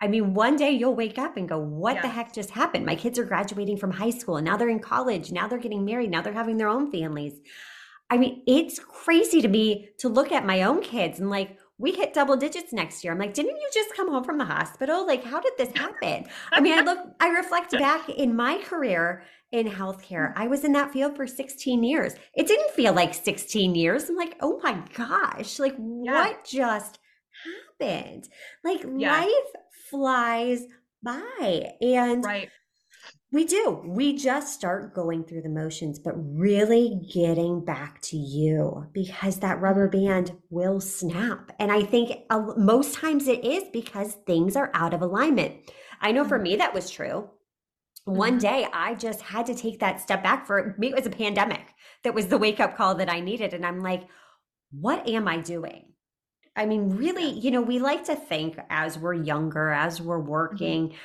I 0.00 0.08
mean, 0.08 0.32
one 0.32 0.56
day 0.56 0.70
you'll 0.70 0.94
wake 0.94 1.18
up 1.18 1.36
and 1.36 1.48
go, 1.48 1.58
What 1.58 1.96
yeah. 1.96 2.02
the 2.02 2.08
heck 2.08 2.32
just 2.32 2.50
happened? 2.50 2.86
My 2.86 2.94
kids 2.94 3.18
are 3.18 3.24
graduating 3.24 3.76
from 3.76 3.90
high 3.90 4.10
school 4.10 4.38
and 4.38 4.46
now 4.46 4.56
they're 4.56 4.70
in 4.70 4.78
college. 4.78 5.30
Now 5.30 5.46
they're 5.46 5.58
getting 5.58 5.84
married. 5.84 6.10
Now 6.10 6.22
they're 6.22 6.32
having 6.32 6.56
their 6.56 6.68
own 6.68 6.90
families. 6.90 7.38
I 8.08 8.16
mean, 8.16 8.42
it's 8.46 8.78
crazy 8.78 9.42
to 9.42 9.48
me 9.48 9.90
to 9.98 10.08
look 10.08 10.32
at 10.32 10.46
my 10.46 10.62
own 10.62 10.80
kids 10.80 11.20
and 11.20 11.28
like, 11.28 11.58
we 11.78 11.92
hit 11.92 12.12
double 12.12 12.36
digits 12.36 12.72
next 12.74 13.02
year. 13.02 13.12
I'm 13.12 13.18
like, 13.18 13.32
didn't 13.32 13.56
you 13.56 13.70
just 13.72 13.94
come 13.94 14.10
home 14.10 14.22
from 14.22 14.36
the 14.36 14.44
hospital? 14.44 15.06
Like, 15.06 15.24
how 15.24 15.40
did 15.40 15.54
this 15.56 15.70
happen? 15.74 16.26
I 16.52 16.60
mean, 16.60 16.78
I 16.78 16.82
look, 16.82 16.98
I 17.20 17.28
reflect 17.28 17.72
back 17.72 18.08
in 18.10 18.36
my 18.36 18.58
career 18.58 19.22
in 19.52 19.66
healthcare. 19.68 20.32
I 20.36 20.46
was 20.46 20.64
in 20.64 20.72
that 20.72 20.92
field 20.92 21.16
for 21.16 21.26
16 21.26 21.82
years. 21.82 22.14
It 22.34 22.46
didn't 22.46 22.70
feel 22.70 22.92
like 22.92 23.14
16 23.14 23.74
years. 23.74 24.08
I'm 24.08 24.16
like, 24.16 24.36
oh 24.40 24.60
my 24.62 24.82
gosh, 24.94 25.58
like 25.58 25.76
yeah. 25.78 26.12
what 26.12 26.44
just 26.44 26.98
happened? 27.78 28.28
Like 28.64 28.84
yeah. 28.96 29.20
life 29.20 29.62
flies 29.90 30.64
by. 31.02 31.72
And 31.80 32.24
right. 32.24 32.50
We 33.32 33.44
do. 33.44 33.80
We 33.86 34.16
just 34.16 34.52
start 34.54 34.92
going 34.92 35.22
through 35.22 35.42
the 35.42 35.48
motions, 35.48 36.00
but 36.00 36.14
really 36.16 37.00
getting 37.14 37.64
back 37.64 38.02
to 38.02 38.16
you 38.16 38.88
because 38.92 39.38
that 39.38 39.60
rubber 39.60 39.88
band 39.88 40.32
will 40.50 40.80
snap. 40.80 41.52
And 41.60 41.70
I 41.70 41.82
think 41.82 42.24
most 42.56 42.94
times 42.94 43.28
it 43.28 43.44
is 43.44 43.64
because 43.72 44.14
things 44.26 44.56
are 44.56 44.72
out 44.74 44.94
of 44.94 45.02
alignment. 45.02 45.54
I 46.00 46.10
know 46.10 46.24
for 46.24 46.38
mm-hmm. 46.38 46.42
me 46.42 46.56
that 46.56 46.74
was 46.74 46.90
true 46.90 47.30
one 48.10 48.32
mm-hmm. 48.32 48.38
day 48.38 48.66
I 48.72 48.94
just 48.94 49.20
had 49.20 49.46
to 49.46 49.54
take 49.54 49.80
that 49.80 50.00
step 50.00 50.22
back 50.22 50.46
for 50.46 50.74
me. 50.78 50.88
It 50.88 50.96
was 50.96 51.06
a 51.06 51.10
pandemic 51.10 51.62
that 52.04 52.14
was 52.14 52.28
the 52.28 52.38
wake 52.38 52.60
up 52.60 52.76
call 52.76 52.94
that 52.96 53.10
I 53.10 53.20
needed. 53.20 53.54
And 53.54 53.64
I'm 53.64 53.80
like, 53.80 54.06
what 54.70 55.08
am 55.08 55.28
I 55.28 55.38
doing? 55.38 55.86
I 56.56 56.66
mean, 56.66 56.96
really, 56.96 57.30
you 57.30 57.50
know, 57.50 57.62
we 57.62 57.78
like 57.78 58.04
to 58.04 58.16
think 58.16 58.58
as 58.68 58.98
we're 58.98 59.14
younger, 59.14 59.70
as 59.70 60.00
we're 60.00 60.18
mm-hmm. 60.18 60.28
working, 60.28 60.88
mm-hmm. 60.88 60.96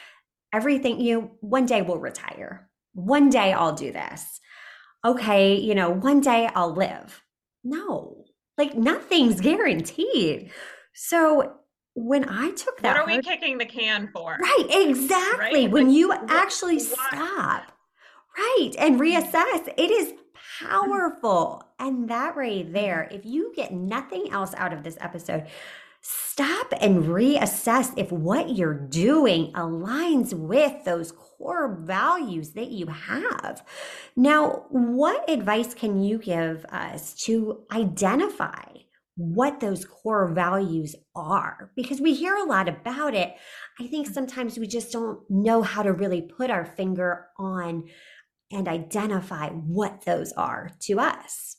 everything, 0.54 1.00
you 1.00 1.22
know, 1.22 1.32
one 1.42 1.66
day 1.66 1.82
we'll 1.82 2.00
retire. 2.00 2.70
One 2.94 3.30
day 3.30 3.54
I'll 3.54 3.74
do 3.74 3.92
this. 3.92 4.40
Okay, 5.04 5.56
you 5.56 5.76
know, 5.76 5.90
one 5.92 6.22
day 6.22 6.50
I'll 6.56 6.74
live. 6.74 7.22
No, 7.64 8.26
like 8.58 8.76
nothing's 8.76 9.42
guaranteed. 9.50 10.52
So 10.94 11.54
when 11.96 12.28
I 12.28 12.52
took 12.52 12.82
that, 12.82 12.98
what 12.98 13.10
are 13.10 13.18
we 13.18 13.22
kicking 13.22 13.58
the 13.58 13.66
can 13.66 14.10
for? 14.14 14.38
Right, 14.40 14.68
exactly. 14.70 15.64
Right? 15.64 15.72
When 15.72 15.88
like, 15.88 15.96
you 15.96 16.14
actually 16.28 16.80
stop, 16.80 17.72
right, 18.38 18.72
and 18.78 19.00
reassess, 19.00 19.68
it 19.78 19.92
is 19.92 20.14
powerful. 20.60 21.64
And 21.80 22.10
that 22.10 22.36
right 22.36 22.72
there, 22.72 23.08
if 23.12 23.26
you 23.26 23.54
get 23.56 23.74
nothing 23.74 24.30
else 24.32 24.54
out 24.58 24.74
of 24.74 24.84
this 24.84 24.98
episode, 25.00 25.48
stop 26.02 26.74
and 26.82 27.06
reassess 27.06 27.94
if 27.98 28.12
what 28.12 28.56
you're 28.56 28.74
doing 28.74 29.52
aligns 29.54 30.34
with 30.34 30.84
those 30.84 31.14
core 31.14 31.78
values 31.82 32.52
that 32.52 32.72
you 32.72 32.88
have. 32.88 33.66
Now, 34.16 34.66
what 34.70 35.30
advice 35.30 35.74
can 35.74 36.04
you 36.04 36.18
give 36.18 36.66
us 36.66 37.14
to 37.24 37.64
identify? 37.72 38.75
What 39.16 39.60
those 39.60 39.86
core 39.86 40.28
values 40.28 40.96
are 41.16 41.72
because 41.76 42.02
we 42.02 42.14
hear 42.14 42.36
a 42.36 42.44
lot 42.44 42.68
about 42.68 43.14
it. 43.14 43.36
I 43.80 43.88
think 43.88 44.08
mm. 44.08 44.14
sometimes 44.14 44.58
we 44.58 44.68
just 44.68 44.92
don't 44.92 45.20
know 45.30 45.62
how 45.62 45.84
to 45.84 45.94
really 45.94 46.22
put 46.22 46.50
our 46.50 46.66
finger 46.66 47.28
on 47.38 47.86
and 48.52 48.68
identify 48.68 49.50
what 49.50 50.04
those 50.06 50.32
are 50.34 50.70
to 50.82 51.00
us. 51.00 51.58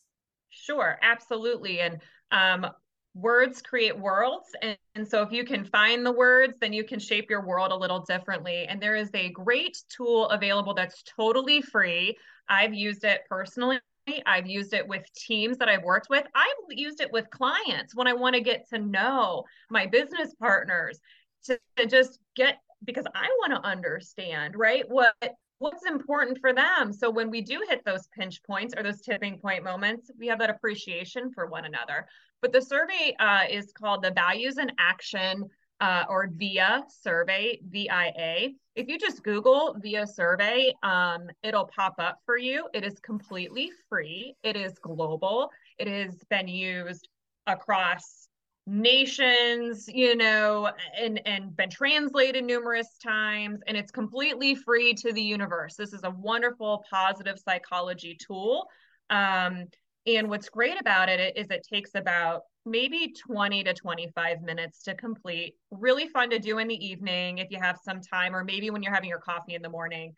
Sure, 0.51 0.99
absolutely. 1.03 1.81
And 1.81 2.01
um, 2.31 2.71
words 3.15 3.63
create 3.63 3.99
worlds. 3.99 4.49
And, 4.63 4.77
and, 4.95 5.09
so 5.09 5.23
if 5.23 5.33
you 5.33 5.45
can 5.45 5.65
find 5.65 6.05
the 6.05 6.13
words, 6.13 6.55
then 6.61 6.73
you 6.73 6.85
can 6.85 7.01
shape 7.01 7.31
your 7.31 7.45
world 7.45 7.73
a 7.73 7.77
little 7.77 8.01
differently. 8.01 8.67
And 8.69 8.81
there 8.81 8.97
is 8.97 9.11
a 9.15 9.31
great 9.31 9.79
tool 9.89 10.29
available 10.29 10.75
that's 10.75 11.03
totally 11.05 11.63
free. 11.63 12.17
I've 12.49 12.75
used 12.75 13.05
it 13.05 13.23
personally. 13.29 13.79
I've 14.27 14.47
used 14.47 14.75
it 14.75 14.87
with 14.87 15.03
teams 15.15 15.59
that 15.59 15.69
I've 15.69 15.83
worked 15.83 16.09
with. 16.11 16.25
I've 16.35 16.55
used 16.71 17.01
it 17.01 17.13
with 17.13 17.31
clients 17.31 17.95
when 17.95 18.07
I 18.07 18.13
want 18.13 18.35
to 18.35 18.41
get 18.41 18.69
to 18.71 18.79
know 18.79 19.45
my 19.71 19.87
business 19.87 20.35
partners 20.39 21.01
to, 21.45 21.59
to 21.77 21.87
just 21.87 22.19
get 22.35 22.59
because 22.85 23.07
I 23.15 23.29
want 23.41 23.53
to 23.55 23.69
understand, 23.69 24.55
right? 24.57 24.85
What 24.89 25.15
what's 25.59 25.87
important 25.87 26.39
for 26.39 26.53
them. 26.53 26.93
So 26.93 27.11
when 27.11 27.31
we 27.31 27.41
do 27.41 27.65
hit 27.67 27.83
those 27.85 28.09
pinch 28.09 28.43
points 28.43 28.75
or 28.77 28.83
those 28.83 29.01
tipping 29.01 29.39
point 29.39 29.65
moments, 29.65 30.11
we 30.19 30.27
have 30.27 30.39
that 30.41 30.51
appreciation 30.51 31.33
for 31.33 31.47
one 31.47 31.65
another. 31.65 32.07
But 32.43 32.53
the 32.53 32.61
survey 32.61 33.17
uh, 33.19 33.45
is 33.51 33.73
called 33.73 34.03
the 34.03 34.11
Values 34.11 34.59
in 34.59 34.71
Action 34.79 35.49
uh, 35.81 36.05
or 36.09 36.29
VIA 36.33 36.85
survey, 36.89 37.61
VIA. 37.69 38.51
If 38.75 38.89
you 38.89 38.99
just 38.99 39.23
Google 39.23 39.77
VIA 39.79 40.07
survey, 40.07 40.75
um, 40.83 41.29
it'll 41.43 41.67
pop 41.67 41.95
up 41.99 42.19
for 42.25 42.39
you. 42.39 42.69
It 42.73 42.85
is 42.85 42.99
completely 43.01 43.71
free. 43.89 44.35
It 44.43 44.57
is 44.57 44.79
global. 44.79 45.51
It 45.79 45.89
has 45.89 46.17
been 46.31 46.49
used 46.49 47.09
across 47.47 48.29
nations, 48.67 49.89
you 49.89 50.17
know, 50.17 50.71
and 50.99 51.21
and 51.27 51.57
been 51.57 51.71
translated 51.71 52.45
numerous 52.45 52.99
times 52.99 53.61
and 53.67 53.77
it's 53.77 53.93
completely 53.93 54.55
free 54.55 54.93
to 54.95 55.13
the 55.13 55.23
universe. 55.23 55.77
This 55.77 55.93
is 55.93 56.03
a 56.03 56.11
wonderful 56.11 56.85
positive 56.91 57.39
psychology 57.39 58.17
tool. 58.27 58.67
Um, 59.09 59.67
and 60.07 60.29
what's 60.29 60.49
great 60.49 60.81
about 60.81 61.09
it 61.09 61.37
is 61.37 61.51
it 61.51 61.67
takes 61.73 61.91
about 61.95 62.43
maybe 62.67 63.15
20 63.27 63.65
to 63.65 63.73
25 63.73 64.43
minutes 64.43 64.83
to 64.83 64.95
complete. 64.95 65.55
Really 65.71 66.09
fun 66.09 66.29
to 66.31 66.39
do 66.39 66.59
in 66.59 66.69
the 66.69 66.87
evening 66.87 67.39
if 67.39 67.51
you 67.51 67.59
have 67.61 67.79
some 67.83 68.01
time, 68.01 68.35
or 68.35 68.45
maybe 68.45 68.71
when 68.71 68.83
you're 68.83 68.95
having 68.95 69.09
your 69.09 69.21
coffee 69.21 69.55
in 69.55 69.63
the 69.63 69.71
morning. 69.71 70.13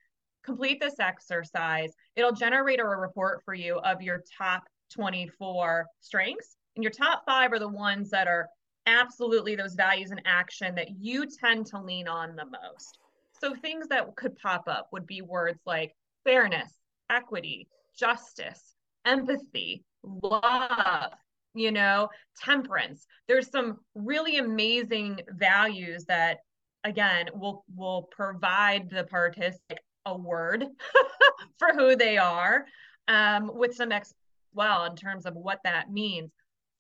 Complete 0.45 0.81
this 0.81 0.99
exercise. 0.99 1.93
It'll 2.17 2.33
generate 2.33 2.81
a 2.81 2.85
report 2.85 3.43
for 3.45 3.55
you 3.55 3.79
of 3.81 4.03
your 4.03 4.25
top 4.39 4.65
24 4.91 5.87
strengths 6.01 6.57
and 6.79 6.85
your 6.85 6.93
top 6.93 7.25
five 7.27 7.53
are 7.53 7.59
the 7.59 7.69
ones 7.69 8.09
that 8.11 8.29
are 8.29 8.49
absolutely 8.87 9.57
those 9.57 9.75
values 9.75 10.13
in 10.13 10.21
action 10.25 10.77
that 10.77 10.91
you 11.01 11.27
tend 11.27 11.67
to 11.67 11.81
lean 11.81 12.07
on 12.07 12.37
the 12.37 12.45
most. 12.45 13.01
So 13.41 13.53
things 13.53 13.89
that 13.89 14.15
could 14.15 14.37
pop 14.37 14.69
up 14.69 14.87
would 14.93 15.05
be 15.05 15.21
words 15.21 15.59
like 15.67 15.97
fairness, 16.23 16.73
equity, 17.11 17.67
justice, 17.99 18.77
empathy, 19.05 19.83
love, 20.05 21.11
you 21.55 21.73
know, 21.73 22.09
temperance. 22.41 23.07
There's 23.27 23.51
some 23.51 23.79
really 23.95 24.39
amazing 24.39 25.21
values 25.31 26.05
that 26.07 26.39
again 26.85 27.27
will 27.35 27.65
will 27.75 28.09
provide 28.11 28.89
the 28.91 29.05
participant 29.05 29.81
a 30.07 30.17
word 30.17 30.65
for 31.59 31.73
who 31.75 31.97
they 31.97 32.17
are 32.17 32.65
um, 33.09 33.51
with 33.53 33.75
some 33.75 33.91
ex 33.91 34.15
well 34.55 34.85
in 34.85 34.95
terms 34.95 35.27
of 35.27 35.35
what 35.35 35.59
that 35.65 35.91
means 35.91 36.31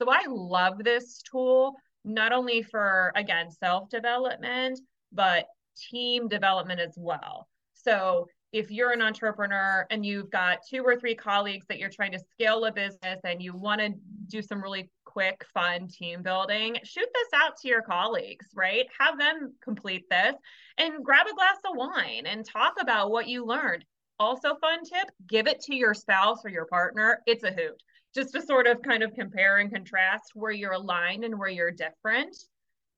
so 0.00 0.08
I 0.10 0.24
love 0.28 0.84
this 0.84 1.22
tool, 1.22 1.74
not 2.04 2.32
only 2.32 2.62
for, 2.62 3.12
again, 3.16 3.50
self 3.50 3.90
development, 3.90 4.78
but 5.12 5.46
team 5.90 6.28
development 6.28 6.80
as 6.80 6.94
well. 6.96 7.48
So 7.74 8.28
if 8.52 8.70
you're 8.70 8.92
an 8.92 9.02
entrepreneur 9.02 9.86
and 9.90 10.06
you've 10.06 10.30
got 10.30 10.58
two 10.68 10.82
or 10.82 10.96
three 10.96 11.14
colleagues 11.14 11.66
that 11.68 11.78
you're 11.78 11.90
trying 11.90 12.12
to 12.12 12.18
scale 12.32 12.64
a 12.64 12.72
business 12.72 13.20
and 13.24 13.42
you 13.42 13.54
want 13.54 13.80
to 13.80 13.92
do 14.28 14.40
some 14.40 14.62
really 14.62 14.90
quick, 15.04 15.44
fun 15.52 15.88
team 15.88 16.22
building, 16.22 16.76
shoot 16.82 17.08
this 17.12 17.28
out 17.34 17.56
to 17.58 17.68
your 17.68 17.82
colleagues, 17.82 18.46
right? 18.54 18.86
Have 18.98 19.18
them 19.18 19.54
complete 19.62 20.08
this 20.10 20.34
and 20.78 21.04
grab 21.04 21.26
a 21.26 21.34
glass 21.34 21.58
of 21.64 21.76
wine 21.76 22.24
and 22.26 22.44
talk 22.44 22.74
about 22.80 23.10
what 23.10 23.28
you 23.28 23.44
learned. 23.44 23.84
Also, 24.20 24.56
fun 24.56 24.82
tip 24.84 25.10
give 25.28 25.46
it 25.46 25.60
to 25.60 25.74
your 25.74 25.94
spouse 25.94 26.44
or 26.44 26.50
your 26.50 26.66
partner. 26.66 27.20
It's 27.26 27.44
a 27.44 27.52
hoot 27.52 27.82
just 28.14 28.32
to 28.34 28.42
sort 28.42 28.66
of 28.66 28.82
kind 28.82 29.02
of 29.02 29.14
compare 29.14 29.58
and 29.58 29.72
contrast 29.72 30.32
where 30.34 30.50
you're 30.50 30.72
aligned 30.72 31.24
and 31.24 31.38
where 31.38 31.48
you're 31.48 31.70
different. 31.70 32.36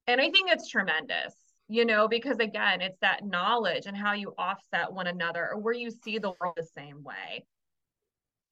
And 0.07 0.21
I 0.21 0.31
think 0.31 0.51
it's 0.51 0.69
tremendous, 0.69 1.35
you 1.71 1.85
know, 1.85 2.09
because 2.09 2.39
again, 2.41 2.81
it's 2.81 2.99
that 3.01 3.25
knowledge 3.25 3.87
and 3.87 3.97
how 3.97 4.13
you 4.13 4.35
offset 4.37 4.93
one 4.93 5.07
another 5.07 5.51
or 5.53 5.61
where 5.61 5.73
you 5.73 5.89
see 5.89 6.19
the 6.19 6.33
world 6.41 6.55
the 6.57 6.65
same 6.65 7.05
way. 7.05 7.45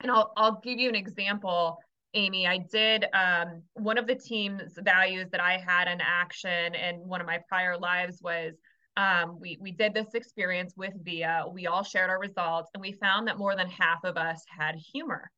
And 0.01 0.13
I'll 0.13 0.33
I'll 0.37 0.61
give 0.61 0.79
you 0.79 0.89
an 0.89 0.95
example, 0.95 1.79
Amy. 2.15 2.47
I 2.47 2.59
did 2.59 3.07
um, 3.13 3.63
one 3.75 3.99
of 3.99 4.07
the 4.07 4.15
team's 4.15 4.79
values 4.79 5.27
that 5.33 5.41
I 5.41 5.59
had 5.59 5.89
in 5.89 6.01
action 6.01 6.77
in 6.77 6.97
one 7.09 7.21
of 7.21 7.27
my 7.27 7.41
prior 7.49 7.77
lives 7.77 8.21
was 8.23 8.55
um, 8.97 9.41
we 9.41 9.59
we 9.61 9.73
did 9.73 9.95
this 9.95 10.15
experience 10.15 10.75
with 10.77 10.95
Via. 11.03 11.45
We 11.53 11.67
all 11.67 11.83
shared 11.83 12.11
our 12.11 12.21
results, 12.21 12.71
and 12.73 12.81
we 12.81 12.93
found 12.93 13.27
that 13.27 13.37
more 13.37 13.57
than 13.57 13.69
half 13.69 14.05
of 14.05 14.17
us 14.17 14.45
had 14.57 14.77
humor. 14.77 15.29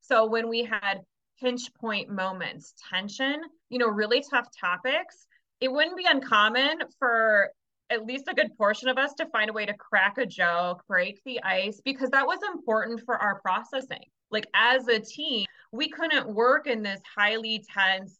So 0.00 0.26
when 0.30 0.48
we 0.48 0.64
had 0.64 1.02
pinch 1.38 1.74
point 1.74 2.08
moments, 2.08 2.72
tension, 2.90 3.42
you 3.68 3.78
know, 3.78 3.88
really 3.88 4.24
tough 4.30 4.46
topics, 4.58 5.26
it 5.62 5.70
wouldn't 5.70 5.96
be 5.96 6.06
uncommon 6.08 6.80
for 6.98 7.50
at 7.88 8.04
least 8.04 8.24
a 8.28 8.34
good 8.34 8.50
portion 8.58 8.88
of 8.88 8.98
us 8.98 9.14
to 9.14 9.26
find 9.26 9.48
a 9.48 9.52
way 9.52 9.64
to 9.64 9.74
crack 9.74 10.18
a 10.18 10.26
joke, 10.26 10.82
break 10.88 11.20
the 11.24 11.40
ice, 11.44 11.80
because 11.84 12.10
that 12.10 12.26
was 12.26 12.40
important 12.52 13.00
for 13.06 13.16
our 13.16 13.40
processing. 13.40 14.04
Like 14.30 14.46
as 14.54 14.88
a 14.88 14.98
team, 14.98 15.46
we 15.70 15.88
couldn't 15.88 16.28
work 16.28 16.66
in 16.66 16.82
this 16.82 17.00
highly 17.16 17.64
tense, 17.72 18.18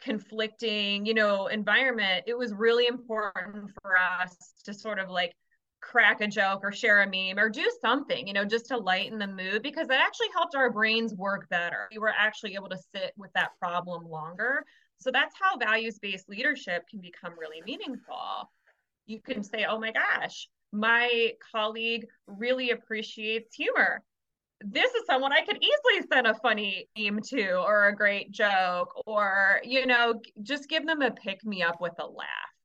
conflicting, 0.00 1.04
you 1.04 1.14
know, 1.14 1.48
environment. 1.48 2.24
It 2.28 2.38
was 2.38 2.54
really 2.54 2.86
important 2.86 3.70
for 3.82 3.98
us 3.98 4.36
to 4.64 4.72
sort 4.72 5.00
of 5.00 5.10
like 5.10 5.32
crack 5.80 6.20
a 6.20 6.28
joke 6.28 6.60
or 6.62 6.70
share 6.70 7.02
a 7.02 7.06
meme 7.06 7.42
or 7.42 7.48
do 7.48 7.68
something, 7.80 8.28
you 8.28 8.32
know, 8.32 8.44
just 8.44 8.66
to 8.66 8.76
lighten 8.76 9.18
the 9.18 9.26
mood 9.26 9.62
because 9.62 9.88
that 9.88 10.00
actually 10.00 10.28
helped 10.34 10.54
our 10.54 10.70
brains 10.70 11.14
work 11.14 11.48
better. 11.48 11.88
We 11.90 11.98
were 11.98 12.14
actually 12.16 12.54
able 12.54 12.68
to 12.68 12.78
sit 12.94 13.12
with 13.16 13.32
that 13.34 13.50
problem 13.58 14.04
longer. 14.08 14.64
So 14.98 15.10
that's 15.12 15.34
how 15.40 15.56
values 15.56 15.98
based 15.98 16.28
leadership 16.28 16.88
can 16.88 17.00
become 17.00 17.34
really 17.38 17.62
meaningful. 17.64 18.50
You 19.06 19.20
can 19.20 19.42
say, 19.42 19.66
oh 19.68 19.78
my 19.78 19.92
gosh, 19.92 20.48
my 20.72 21.32
colleague 21.52 22.06
really 22.26 22.70
appreciates 22.70 23.54
humor. 23.54 24.02
This 24.60 24.92
is 24.94 25.04
someone 25.06 25.32
I 25.32 25.44
could 25.44 25.58
easily 25.62 26.08
send 26.10 26.26
a 26.26 26.34
funny 26.34 26.88
meme 26.98 27.20
to 27.28 27.56
or 27.56 27.88
a 27.88 27.94
great 27.94 28.32
joke 28.32 28.88
or, 29.06 29.60
you 29.64 29.86
know, 29.86 30.20
just 30.42 30.68
give 30.68 30.86
them 30.86 31.02
a 31.02 31.10
pick 31.10 31.44
me 31.44 31.62
up 31.62 31.80
with 31.80 31.92
a 31.98 32.06
laugh 32.06 32.56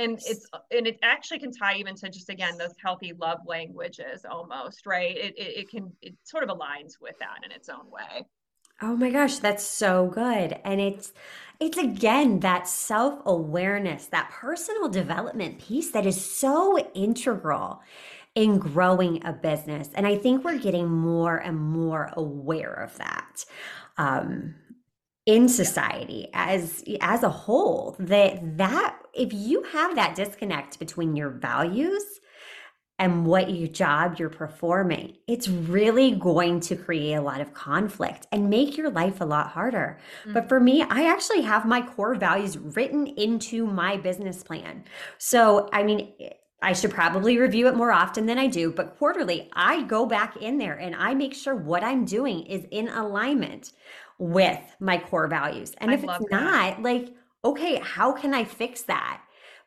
and 0.00 0.18
it's 0.26 0.46
and 0.70 0.86
it 0.86 0.98
actually 1.02 1.38
can 1.38 1.52
tie 1.52 1.76
even 1.76 1.94
to 1.94 2.08
just 2.08 2.30
again 2.30 2.56
those 2.58 2.74
healthy 2.82 3.12
love 3.20 3.38
languages 3.46 4.24
almost 4.28 4.86
right 4.86 5.16
it, 5.16 5.36
it, 5.36 5.58
it 5.58 5.70
can 5.70 5.92
it 6.00 6.14
sort 6.24 6.42
of 6.42 6.48
aligns 6.48 6.94
with 7.00 7.14
that 7.20 7.44
in 7.44 7.52
its 7.52 7.68
own 7.68 7.90
way 7.90 8.24
oh 8.82 8.96
my 8.96 9.10
gosh 9.10 9.38
that's 9.38 9.64
so 9.64 10.06
good. 10.08 10.58
And 10.64 10.80
it's 10.80 11.12
it's 11.58 11.76
again 11.78 12.40
that 12.40 12.66
self-awareness 12.66 14.06
that 14.06 14.30
personal 14.30 14.88
development 14.88 15.58
piece 15.58 15.90
that 15.90 16.06
is 16.06 16.24
so 16.24 16.78
integral 16.94 17.82
in 18.34 18.58
growing 18.58 19.24
a 19.24 19.32
business. 19.32 19.90
And 19.94 20.06
i 20.06 20.16
think 20.16 20.44
we're 20.44 20.58
getting 20.58 20.88
more 20.88 21.36
and 21.36 21.58
more 21.58 22.10
aware 22.14 22.72
of 22.72 22.96
that 22.98 23.44
um, 23.98 24.54
in 25.26 25.48
society 25.48 26.28
as 26.32 26.82
as 27.00 27.22
a 27.22 27.28
whole 27.28 27.96
that 27.98 28.56
that 28.56 28.96
if 29.12 29.32
you 29.32 29.62
have 29.64 29.94
that 29.94 30.16
disconnect 30.16 30.78
between 30.78 31.14
your 31.14 31.30
values 31.30 32.20
and 33.00 33.26
what 33.26 33.50
your 33.50 33.66
job 33.66 34.16
you're 34.18 34.28
performing 34.28 35.16
it's 35.26 35.48
really 35.48 36.12
going 36.12 36.60
to 36.60 36.76
create 36.76 37.14
a 37.14 37.20
lot 37.20 37.40
of 37.40 37.52
conflict 37.52 38.26
and 38.30 38.48
make 38.48 38.76
your 38.76 38.90
life 38.90 39.20
a 39.20 39.24
lot 39.24 39.48
harder 39.48 39.98
mm-hmm. 40.20 40.34
but 40.34 40.48
for 40.48 40.60
me 40.60 40.82
i 40.82 41.06
actually 41.06 41.40
have 41.40 41.64
my 41.66 41.80
core 41.80 42.14
values 42.14 42.56
written 42.58 43.08
into 43.08 43.66
my 43.66 43.96
business 43.96 44.44
plan 44.44 44.84
so 45.18 45.68
i 45.72 45.82
mean 45.82 46.12
I 46.62 46.74
should 46.74 46.90
probably 46.90 47.38
review 47.38 47.68
it 47.68 47.74
more 47.74 47.90
often 47.90 48.26
than 48.26 48.36
I 48.36 48.46
do, 48.46 48.70
but 48.70 48.98
quarterly, 48.98 49.48
I 49.54 49.82
go 49.84 50.04
back 50.04 50.36
in 50.36 50.58
there 50.58 50.74
and 50.74 50.94
I 50.94 51.14
make 51.14 51.32
sure 51.32 51.54
what 51.56 51.82
I'm 51.82 52.04
doing 52.04 52.44
is 52.44 52.66
in 52.70 52.88
alignment 52.88 53.72
with 54.18 54.60
my 54.78 54.98
core 54.98 55.26
values. 55.26 55.72
And 55.78 55.90
I 55.90 55.94
if 55.94 56.04
it's 56.04 56.18
that. 56.18 56.30
not, 56.30 56.82
like, 56.82 57.14
okay, 57.44 57.80
how 57.82 58.12
can 58.12 58.34
I 58.34 58.44
fix 58.44 58.82
that? 58.82 59.22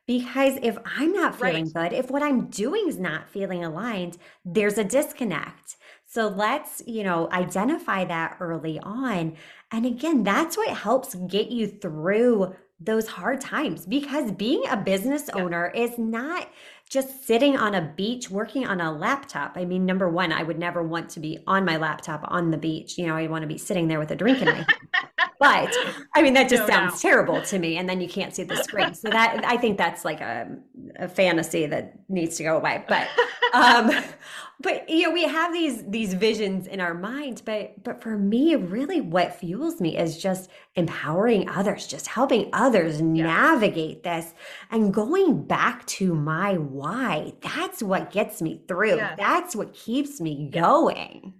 Because 0.05 0.59
if 0.61 0.77
I'm 0.85 1.13
not 1.13 1.39
feeling 1.39 1.71
right. 1.73 1.91
good, 1.91 1.97
if 1.97 2.11
what 2.11 2.21
I'm 2.21 2.47
doing 2.47 2.85
is 2.87 2.99
not 2.99 3.29
feeling 3.29 3.63
aligned, 3.63 4.17
there's 4.43 4.77
a 4.77 4.83
disconnect. 4.83 5.77
So 6.05 6.27
let's, 6.27 6.83
you 6.85 7.03
know, 7.03 7.29
identify 7.31 8.05
that 8.05 8.37
early 8.39 8.79
on. 8.79 9.35
And 9.71 9.85
again, 9.85 10.23
that's 10.23 10.57
what 10.57 10.69
helps 10.69 11.15
get 11.15 11.49
you 11.49 11.67
through 11.67 12.53
those 12.79 13.07
hard 13.07 13.39
times 13.39 13.85
because 13.85 14.31
being 14.31 14.63
a 14.69 14.77
business 14.77 15.29
owner 15.29 15.71
yeah. 15.73 15.83
is 15.83 15.97
not 15.97 16.49
just 16.89 17.25
sitting 17.25 17.57
on 17.57 17.73
a 17.73 17.93
beach 17.95 18.29
working 18.29 18.67
on 18.67 18.81
a 18.81 18.91
laptop. 18.91 19.53
I 19.55 19.65
mean, 19.65 19.85
number 19.85 20.09
one, 20.09 20.31
I 20.31 20.43
would 20.43 20.59
never 20.59 20.83
want 20.83 21.09
to 21.11 21.19
be 21.19 21.39
on 21.47 21.65
my 21.65 21.77
laptop 21.77 22.23
on 22.27 22.51
the 22.51 22.57
beach. 22.57 22.97
You 22.97 23.07
know, 23.07 23.15
I 23.15 23.27
want 23.27 23.41
to 23.41 23.47
be 23.47 23.57
sitting 23.57 23.87
there 23.87 23.99
with 23.99 24.11
a 24.11 24.15
drink 24.15 24.41
in 24.41 24.45
my 24.45 24.53
hand. 24.93 25.02
But 25.43 25.75
I 26.15 26.21
mean, 26.21 26.33
that 26.35 26.47
just 26.47 26.61
no 26.61 26.67
sounds 26.67 26.93
doubt. 26.93 27.01
terrible 27.01 27.41
to 27.41 27.59
me. 27.59 27.77
And 27.77 27.89
then 27.89 27.99
you 27.99 28.07
can't 28.07 28.33
see 28.33 28.43
the 28.43 28.55
screen. 28.63 28.93
So 28.93 29.09
that 29.09 29.43
I 29.43 29.57
think 29.57 29.77
that's 29.77 30.05
like 30.05 30.21
a, 30.21 30.57
a 30.95 31.09
fantasy 31.09 31.65
that 31.65 31.99
needs 32.07 32.37
to 32.37 32.43
go 32.43 32.55
away. 32.55 32.85
But, 32.87 33.09
um, 33.53 33.91
but 34.61 34.89
you 34.89 35.03
know, 35.03 35.11
we 35.11 35.23
have 35.25 35.51
these 35.51 35.83
these 35.85 36.13
visions 36.13 36.67
in 36.67 36.79
our 36.79 36.93
mind. 36.93 37.41
But 37.43 37.83
but 37.83 38.01
for 38.01 38.17
me, 38.17 38.55
really, 38.55 39.01
what 39.01 39.35
fuels 39.35 39.81
me 39.81 39.97
is 39.97 40.17
just 40.17 40.49
empowering 40.75 41.49
others, 41.49 41.87
just 41.87 42.07
helping 42.07 42.49
others 42.53 43.01
yeah. 43.01 43.25
navigate 43.25 44.03
this, 44.03 44.33
and 44.71 44.93
going 44.93 45.43
back 45.43 45.85
to 45.87 46.15
my 46.15 46.57
why. 46.57 47.33
That's 47.41 47.83
what 47.83 48.11
gets 48.11 48.41
me 48.41 48.61
through. 48.65 48.95
Yeah. 48.95 49.15
That's 49.17 49.57
what 49.57 49.73
keeps 49.73 50.21
me 50.21 50.49
going. 50.49 51.33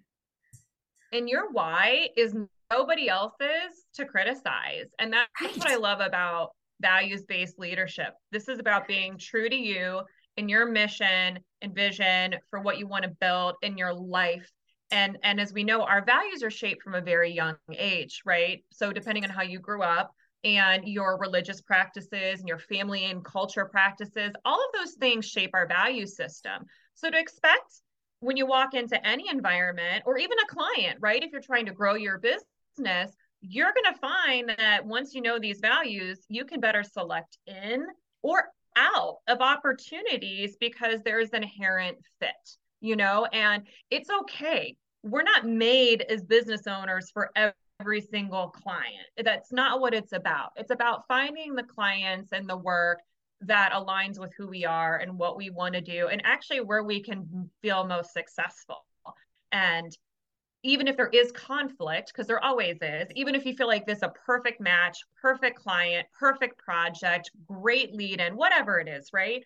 And 1.13 1.29
your 1.29 1.51
why 1.51 2.10
is 2.17 2.36
nobody 2.74 3.10
else's 3.10 3.86
to 3.96 4.06
criticize. 4.06 4.88
And 5.00 5.13
that's 5.13 5.30
right. 5.42 5.58
what 5.58 5.70
I 5.70 5.75
love 5.75 6.00
about 6.00 6.51
values 6.82 7.24
based 7.24 7.60
leadership. 7.60 8.13
This 8.32 8.50
is 8.50 8.60
about 8.60 8.88
being 8.88 9.18
true 9.18 9.48
to 9.48 9.56
you 9.56 10.01
and 10.38 10.50
your 10.50 10.65
mission 10.65 11.39
and 11.62 11.75
vision 11.75 12.36
for 12.50 12.60
what 12.60 12.80
you 12.80 12.88
want 12.88 13.03
to 13.03 13.12
build 13.22 13.56
in 13.62 13.77
your 13.77 13.94
life. 13.94 14.50
And, 14.92 15.18
and 15.24 15.39
as 15.39 15.53
we 15.53 15.63
know, 15.63 15.84
our 15.84 16.03
values 16.03 16.44
are 16.44 16.51
shaped 16.51 16.84
from 16.84 16.96
a 16.96 17.01
very 17.01 17.32
young 17.32 17.56
age, 17.77 18.22
right? 18.25 18.63
So, 18.72 18.92
depending 18.92 19.24
on 19.24 19.30
how 19.30 19.42
you 19.42 19.60
grew 19.60 19.82
up, 19.82 20.12
and 20.44 20.86
your 20.86 21.18
religious 21.18 21.62
practices 21.62 22.39
and 22.39 22.48
your 22.50 22.60
family 22.60 23.06
and 23.06 23.24
culture 23.24 23.63
practices, 23.63 24.34
all 24.44 24.60
of 24.60 24.74
those 24.74 24.96
things 24.96 25.25
shape 25.25 25.51
our 25.53 25.65
value 25.65 26.06
system. 26.06 26.65
So 26.96 27.10
to 27.10 27.18
expect 27.18 27.82
when 28.20 28.36
you 28.36 28.46
walk 28.46 28.74
into 28.74 29.06
any 29.08 29.30
environment 29.30 30.03
or 30.06 30.18
even 30.18 30.38
a 30.39 30.53
client, 30.53 30.98
right? 31.00 31.24
If 31.24 31.32
you're 31.32 31.42
trying 31.42 31.65
to 31.68 31.72
grow 31.72 31.96
your 31.96 32.18
business, 32.18 32.44
business, 32.75 33.12
you're 33.42 33.74
going 33.74 33.94
to 33.94 34.00
find 34.00 34.50
that 34.58 34.86
once 34.86 35.13
you 35.13 35.22
know 35.22 35.39
these 35.39 35.60
values, 35.60 36.20
you 36.30 36.46
can 36.46 36.60
better 36.60 36.84
select 36.84 37.38
in 37.48 37.86
or 38.22 38.46
out 38.75 39.18
of 39.27 39.42
opportunities 39.42 40.56
because 40.60 41.00
there's 41.03 41.30
an 41.32 41.44
inherent 41.44 41.98
fit, 42.20 42.32
you 42.82 42.96
know, 42.96 43.25
and 43.34 43.63
it's 43.92 44.10
okay. 44.10 44.75
We're 45.03 45.24
not 45.24 45.46
made 45.46 46.03
as 46.10 46.24
business 46.24 46.65
owners 46.68 47.12
for 47.12 47.32
every 47.36 48.01
single 48.01 48.48
client. 48.48 49.08
That's 49.24 49.51
not 49.51 49.82
what 49.82 49.94
it's 49.94 50.13
about. 50.13 50.51
It's 50.56 50.72
about 50.72 51.08
finding 51.08 51.53
the 51.56 51.63
clients 51.63 52.32
and 52.32 52.50
the 52.50 52.58
work 52.58 53.00
that 53.42 53.74
aligns 53.74 54.18
with 54.18 54.32
who 54.38 54.48
we 54.48 54.63
are 54.63 54.98
and 54.98 55.18
what 55.18 55.36
we 55.36 55.50
want 55.50 55.74
to 55.74 55.82
do 55.82 56.08
and 56.08 56.22
actually 56.24 56.62
where 56.62 56.84
we 56.84 57.01
can 57.01 57.50
feel 57.62 57.86
most 57.86 58.13
successful. 58.13 58.86
And 59.51 59.96
even 60.63 60.88
if 60.88 60.96
there 60.96 61.10
is 61.10 61.32
conflict, 61.34 62.12
because 62.13 62.25
there 62.25 62.43
always 62.43 62.77
is, 62.82 63.08
even 63.15 63.36
if 63.36 63.46
you 63.46 63.53
feel 63.53 63.67
like 63.67 63.86
this 63.86 64.01
a 64.01 64.13
perfect 64.25 64.62
match, 64.62 65.03
perfect 65.22 65.60
client, 65.60 66.08
perfect 66.17 66.58
project, 66.58 67.32
great 67.46 67.93
lead 67.93 68.22
in, 68.22 68.36
whatever 68.36 68.79
it 68.79 68.88
is, 68.88 69.10
right? 69.13 69.43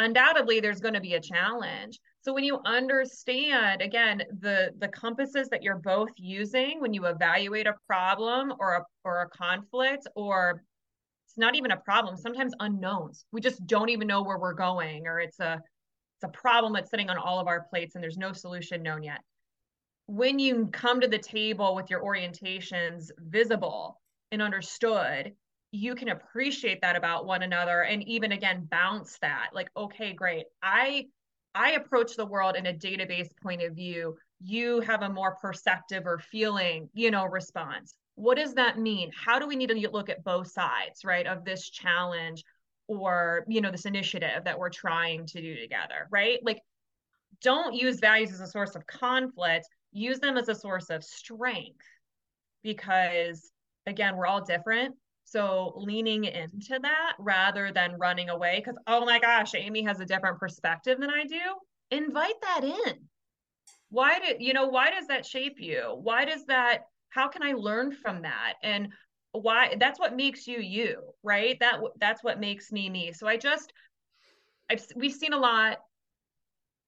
Undoubtedly, 0.00 0.60
there's 0.60 0.80
going 0.80 0.94
to 0.94 1.00
be 1.00 1.14
a 1.14 1.20
challenge. 1.20 2.00
So 2.22 2.32
when 2.32 2.44
you 2.44 2.60
understand 2.64 3.80
again 3.80 4.22
the 4.40 4.72
the 4.78 4.88
compasses 4.88 5.48
that 5.48 5.62
you're 5.62 5.76
both 5.78 6.10
using 6.16 6.80
when 6.80 6.92
you 6.94 7.06
evaluate 7.06 7.66
a 7.66 7.74
problem 7.86 8.52
or 8.58 8.74
a 8.76 8.84
or 9.04 9.22
a 9.22 9.28
conflict 9.28 10.06
or 10.16 10.62
it's 11.26 11.38
not 11.38 11.54
even 11.54 11.70
a 11.70 11.76
problem, 11.76 12.16
sometimes 12.16 12.54
unknowns. 12.60 13.24
We 13.30 13.40
just 13.40 13.64
don't 13.66 13.90
even 13.90 14.08
know 14.08 14.22
where 14.22 14.38
we're 14.38 14.54
going 14.54 15.06
or 15.06 15.20
it's 15.20 15.38
a 15.38 15.60
it's 16.16 16.24
a 16.24 16.28
problem 16.38 16.72
that's 16.72 16.90
sitting 16.90 17.08
on 17.08 17.18
all 17.18 17.38
of 17.38 17.46
our 17.46 17.66
plates 17.70 17.94
and 17.94 18.02
there's 18.02 18.18
no 18.18 18.32
solution 18.32 18.82
known 18.82 19.02
yet 19.02 19.20
when 20.10 20.40
you 20.40 20.66
come 20.72 21.00
to 21.00 21.06
the 21.06 21.18
table 21.18 21.76
with 21.76 21.88
your 21.88 22.02
orientations 22.02 23.12
visible 23.18 24.00
and 24.32 24.42
understood, 24.42 25.32
you 25.70 25.94
can 25.94 26.08
appreciate 26.08 26.80
that 26.80 26.96
about 26.96 27.26
one 27.26 27.44
another 27.44 27.82
and 27.82 28.02
even 28.08 28.32
again 28.32 28.66
bounce 28.68 29.18
that. 29.20 29.50
Like 29.52 29.70
okay 29.76 30.12
great. 30.12 30.46
I 30.60 31.06
i 31.54 31.72
approach 31.72 32.16
the 32.16 32.26
world 32.26 32.56
in 32.56 32.66
a 32.66 32.74
database 32.74 33.28
point 33.40 33.62
of 33.62 33.76
view. 33.76 34.16
You 34.42 34.80
have 34.80 35.02
a 35.02 35.08
more 35.08 35.36
perceptive 35.36 36.06
or 36.06 36.18
feeling 36.18 36.88
you 36.92 37.12
know 37.12 37.26
response. 37.26 37.94
What 38.16 38.36
does 38.36 38.54
that 38.54 38.80
mean? 38.80 39.12
How 39.14 39.38
do 39.38 39.46
we 39.46 39.54
need 39.54 39.68
to 39.68 39.90
look 39.90 40.08
at 40.08 40.24
both 40.24 40.50
sides 40.50 41.04
right 41.04 41.26
of 41.26 41.44
this 41.44 41.70
challenge 41.70 42.42
or 42.88 43.44
you 43.46 43.60
know 43.60 43.70
this 43.70 43.86
initiative 43.86 44.42
that 44.42 44.58
we're 44.58 44.70
trying 44.70 45.26
to 45.26 45.40
do 45.40 45.54
together 45.54 46.08
right? 46.10 46.40
Like 46.42 46.62
don't 47.42 47.74
use 47.74 48.00
values 48.00 48.32
as 48.32 48.40
a 48.40 48.48
source 48.48 48.74
of 48.74 48.88
conflict 48.88 49.68
use 49.92 50.18
them 50.20 50.36
as 50.36 50.48
a 50.48 50.54
source 50.54 50.90
of 50.90 51.04
strength 51.04 51.84
because 52.62 53.50
again 53.86 54.16
we're 54.16 54.26
all 54.26 54.44
different. 54.44 54.94
So 55.24 55.74
leaning 55.76 56.24
into 56.24 56.78
that 56.82 57.12
rather 57.18 57.70
than 57.72 57.98
running 57.98 58.30
away 58.30 58.58
because 58.58 58.80
oh 58.86 59.04
my 59.04 59.18
gosh 59.18 59.54
amy 59.54 59.82
has 59.82 60.00
a 60.00 60.04
different 60.04 60.38
perspective 60.38 60.98
than 60.98 61.10
i 61.10 61.24
do 61.24 61.40
invite 61.90 62.40
that 62.42 62.64
in. 62.64 63.08
Why 63.90 64.18
did 64.18 64.36
you 64.40 64.52
know 64.52 64.68
why 64.68 64.90
does 64.90 65.06
that 65.08 65.26
shape 65.26 65.60
you? 65.60 65.98
Why 66.02 66.24
does 66.24 66.44
that 66.46 66.82
how 67.10 67.28
can 67.28 67.42
i 67.42 67.52
learn 67.52 67.92
from 67.92 68.22
that? 68.22 68.54
And 68.62 68.88
why 69.32 69.76
that's 69.78 70.00
what 70.00 70.16
makes 70.16 70.46
you 70.46 70.58
you 70.58 71.00
right? 71.22 71.58
That 71.60 71.80
that's 71.98 72.22
what 72.22 72.40
makes 72.40 72.72
me 72.72 72.90
me. 72.90 73.12
So 73.12 73.26
i 73.26 73.36
just 73.36 73.72
I've, 74.70 74.84
we've 74.94 75.12
seen 75.12 75.32
a 75.32 75.38
lot 75.38 75.78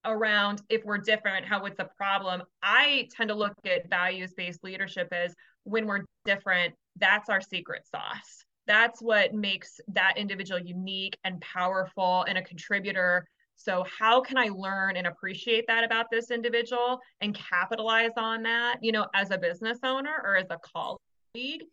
around 0.05 0.61
if 0.69 0.83
we're 0.83 0.97
different, 0.97 1.45
how 1.45 1.65
it's 1.65 1.79
a 1.79 1.89
problem. 1.97 2.43
I 2.61 3.07
tend 3.15 3.29
to 3.29 3.35
look 3.35 3.53
at 3.65 3.89
values 3.89 4.33
based 4.35 4.63
leadership 4.63 5.07
as 5.11 5.33
when 5.63 5.85
we're 5.85 6.01
different, 6.25 6.73
that's 6.97 7.29
our 7.29 7.41
secret 7.41 7.87
sauce. 7.87 8.43
That's 8.67 9.01
what 9.01 9.33
makes 9.33 9.79
that 9.89 10.13
individual 10.17 10.59
unique 10.59 11.17
and 11.23 11.39
powerful 11.41 12.23
and 12.27 12.37
a 12.37 12.41
contributor. 12.41 13.25
So, 13.55 13.85
how 13.99 14.21
can 14.21 14.37
I 14.37 14.49
learn 14.49 14.97
and 14.97 15.07
appreciate 15.07 15.65
that 15.67 15.83
about 15.83 16.07
this 16.11 16.31
individual 16.31 16.99
and 17.21 17.35
capitalize 17.35 18.11
on 18.17 18.43
that, 18.43 18.77
you 18.81 18.91
know, 18.91 19.07
as 19.13 19.31
a 19.31 19.37
business 19.37 19.79
owner 19.83 20.21
or 20.23 20.35
as 20.35 20.47
a 20.49 20.57
colleague 20.57 21.63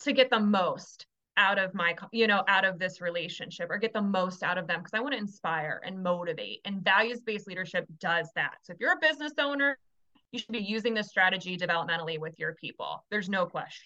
to 0.00 0.12
get 0.12 0.30
the 0.30 0.40
most 0.40 1.06
out 1.36 1.58
of 1.58 1.74
my 1.74 1.94
you 2.12 2.26
know 2.26 2.44
out 2.48 2.64
of 2.64 2.78
this 2.78 3.00
relationship 3.00 3.70
or 3.70 3.78
get 3.78 3.92
the 3.92 4.02
most 4.02 4.42
out 4.42 4.58
of 4.58 4.66
them 4.66 4.80
because 4.80 4.92
i 4.92 5.00
want 5.00 5.12
to 5.12 5.18
inspire 5.18 5.80
and 5.84 6.02
motivate 6.02 6.60
and 6.64 6.84
values 6.84 7.20
based 7.20 7.46
leadership 7.46 7.86
does 7.98 8.28
that. 8.34 8.56
So 8.62 8.72
if 8.72 8.80
you're 8.80 8.92
a 8.92 9.00
business 9.00 9.32
owner 9.38 9.78
you 10.30 10.38
should 10.38 10.52
be 10.52 10.58
using 10.58 10.94
this 10.94 11.08
strategy 11.08 11.58
developmentally 11.58 12.18
with 12.18 12.38
your 12.38 12.54
people. 12.54 13.04
There's 13.10 13.28
no 13.28 13.44
question. 13.44 13.82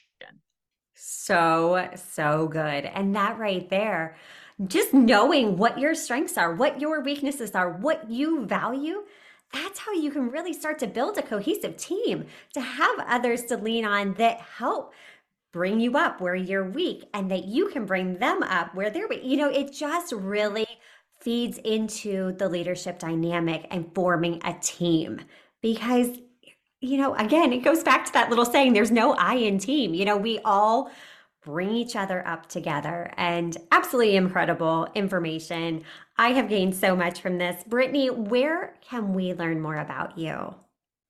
So 0.95 1.89
so 1.95 2.47
good. 2.49 2.85
And 2.85 3.15
that 3.17 3.39
right 3.39 3.69
there 3.69 4.17
just 4.67 4.95
knowing 4.95 5.59
what 5.59 5.79
your 5.79 5.95
strengths 5.95 6.39
are 6.39 6.55
what 6.55 6.81
your 6.81 7.03
weaknesses 7.03 7.51
are 7.51 7.71
what 7.71 8.11
you 8.11 8.47
value 8.47 9.03
that's 9.53 9.79
how 9.79 9.93
you 9.93 10.11
can 10.11 10.31
really 10.31 10.53
start 10.53 10.79
to 10.79 10.87
build 10.87 11.19
a 11.19 11.23
cohesive 11.23 11.77
team 11.77 12.27
to 12.53 12.61
have 12.61 12.99
others 13.07 13.45
to 13.45 13.57
lean 13.57 13.85
on 13.85 14.15
that 14.15 14.41
help 14.41 14.93
bring 15.57 15.81
you 15.81 15.97
up 15.97 16.21
where 16.21 16.35
you're 16.35 16.69
weak 16.69 17.09
and 17.15 17.31
that 17.31 17.47
you 17.47 17.69
can 17.69 17.87
bring 17.87 18.19
them 18.19 18.43
up 18.43 18.75
where 18.75 18.91
they're 18.91 19.09
weak. 19.09 19.23
You 19.25 19.39
know, 19.39 19.49
it 19.49 19.73
just 19.73 20.13
really 20.13 20.67
feeds 21.23 21.57
into 21.57 22.33
the 22.33 22.47
leadership 22.47 22.99
dynamic 22.99 23.67
and 23.71 23.91
forming 23.95 24.39
a 24.45 24.53
team 24.61 25.19
because 25.63 26.19
you 26.83 26.99
know 26.99 27.15
again 27.15 27.55
it 27.55 27.65
goes 27.65 27.83
back 27.83 28.05
to 28.05 28.13
that 28.13 28.29
little 28.29 28.45
saying 28.45 28.75
there's 28.75 28.91
no 28.91 29.15
i 29.15 29.33
in 29.33 29.59
team. 29.59 29.95
You 29.95 30.05
know 30.05 30.19
we 30.19 30.41
all 30.45 30.91
bring 31.43 31.71
each 31.71 31.97
other 31.97 32.27
up 32.29 32.51
together 32.51 33.11
and 33.17 33.57
absolutely 33.73 34.15
incredible 34.15 34.89
information. 34.95 35.85
I 36.19 36.33
have 36.33 36.51
gained 36.51 36.77
so 36.77 36.95
much 36.95 37.23
from 37.23 37.39
this. 37.39 37.65
Brittany 37.65 38.11
where 38.11 38.75
can 38.83 39.15
we 39.15 39.33
learn 39.33 39.63
more 39.63 39.77
about 39.77 40.19
you? 40.19 40.55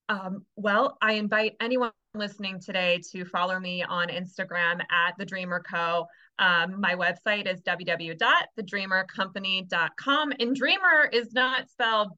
Um, 0.09 0.47
well 0.55 0.99
i 1.03 1.15
invite 1.15 1.57
anyone 1.61 1.91
listening 2.19 2.61
today 2.61 3.01
to 3.13 3.25
follow 3.25 3.61
me 3.61 3.83
on 3.83 4.09
Instagram 4.09 4.83
at 4.91 5.15
The 5.19 5.25
Dreamer 5.25 5.61
Co. 5.61 6.07
Um, 6.39 6.79
my 6.81 6.95
website 6.95 7.47
is 7.47 7.63
www.thedremrcompany.com. 7.63 10.33
And 10.39 10.57
dreamer 10.57 11.09
is 11.13 11.33
not 11.33 11.71
spelled 11.71 12.11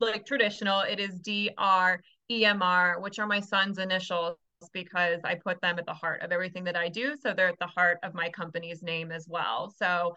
like 0.00 0.26
traditional, 0.26 0.80
it 0.80 1.00
is 1.00 1.18
D 1.20 1.50
R 1.56 2.00
E 2.30 2.44
M 2.44 2.62
R, 2.62 3.00
which 3.00 3.18
are 3.18 3.26
my 3.26 3.40
son's 3.40 3.78
initials 3.78 4.36
because 4.72 5.20
I 5.24 5.34
put 5.34 5.60
them 5.60 5.78
at 5.78 5.86
the 5.86 5.94
heart 5.94 6.22
of 6.22 6.32
everything 6.32 6.64
that 6.64 6.76
I 6.76 6.88
do. 6.88 7.14
So 7.20 7.32
they're 7.32 7.48
at 7.48 7.58
the 7.58 7.66
heart 7.66 7.98
of 8.02 8.14
my 8.14 8.30
company's 8.30 8.82
name 8.82 9.12
as 9.12 9.26
well. 9.28 9.72
So 9.76 10.14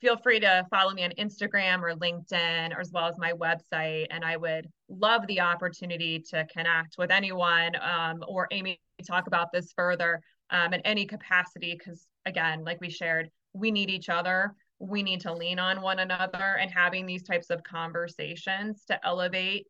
feel 0.00 0.16
free 0.16 0.40
to 0.40 0.66
follow 0.70 0.92
me 0.92 1.04
on 1.04 1.10
Instagram 1.18 1.82
or 1.82 1.94
LinkedIn, 1.94 2.74
or 2.74 2.80
as 2.80 2.90
well 2.92 3.06
as 3.06 3.18
my 3.18 3.32
website. 3.32 4.06
And 4.10 4.24
I 4.24 4.36
would 4.36 4.68
love 4.88 5.26
the 5.26 5.40
opportunity 5.40 6.24
to 6.30 6.46
connect 6.46 6.96
with 6.98 7.10
anyone 7.10 7.72
um, 7.82 8.24
or 8.26 8.48
Amy 8.50 8.80
talk 9.06 9.26
about 9.26 9.52
this 9.52 9.72
further 9.76 10.20
um, 10.50 10.72
in 10.72 10.80
any 10.82 11.06
capacity. 11.06 11.76
Because 11.78 12.06
again, 12.26 12.64
like 12.64 12.80
we 12.80 12.90
shared, 12.90 13.30
we 13.52 13.70
need 13.70 13.90
each 13.90 14.08
other. 14.08 14.54
We 14.78 15.02
need 15.02 15.20
to 15.22 15.34
lean 15.34 15.58
on 15.58 15.82
one 15.82 15.98
another 15.98 16.58
and 16.60 16.70
having 16.70 17.04
these 17.04 17.22
types 17.22 17.50
of 17.50 17.62
conversations 17.62 18.84
to 18.86 18.98
elevate 19.06 19.66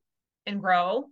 and 0.47 0.61
grow 0.61 1.07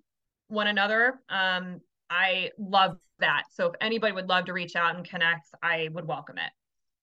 one 0.47 0.69
another 0.69 1.21
um, 1.29 1.81
I 2.11 2.51
love 2.59 2.97
that. 3.21 3.45
So 3.51 3.67
if 3.67 3.75
anybody 3.81 4.13
would 4.13 4.29
love 4.29 4.47
to 4.47 4.53
reach 4.53 4.77
out 4.77 4.97
and 4.97 5.09
connect, 5.09 5.49
I 5.63 5.89
would 5.93 6.07
welcome 6.07 6.39
it. 6.39 6.51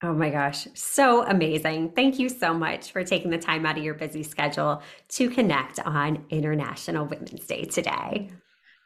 Oh 0.04 0.14
my 0.14 0.30
gosh, 0.30 0.68
so 0.74 1.26
amazing. 1.26 1.92
Thank 1.92 2.20
you 2.20 2.30
so 2.30 2.54
much 2.54 2.92
for 2.92 3.04
taking 3.04 3.32
the 3.32 3.38
time 3.38 3.66
out 3.66 3.78
of 3.78 3.84
your 3.84 3.94
busy 3.94 4.24
schedule 4.24 4.84
to 5.10 5.30
connect 5.30 5.80
on 5.80 6.26
International 6.30 7.06
Women's 7.06 7.46
Day 7.46 7.64
today. 7.64 8.30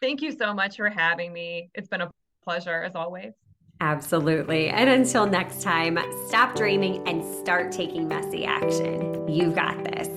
Thank 0.01 0.21
you 0.21 0.31
so 0.31 0.53
much 0.53 0.77
for 0.77 0.89
having 0.89 1.33
me. 1.33 1.71
It's 1.73 1.87
been 1.87 2.01
a 2.01 2.11
pleasure 2.43 2.83
as 2.83 2.95
always. 2.95 3.33
Absolutely. 3.81 4.69
And 4.69 4.89
until 4.89 5.25
next 5.25 5.61
time, 5.61 5.97
stop 6.27 6.55
dreaming 6.55 7.07
and 7.07 7.23
start 7.39 7.71
taking 7.71 8.07
messy 8.07 8.45
action. 8.45 9.27
You've 9.27 9.55
got 9.55 9.83
this. 9.85 10.07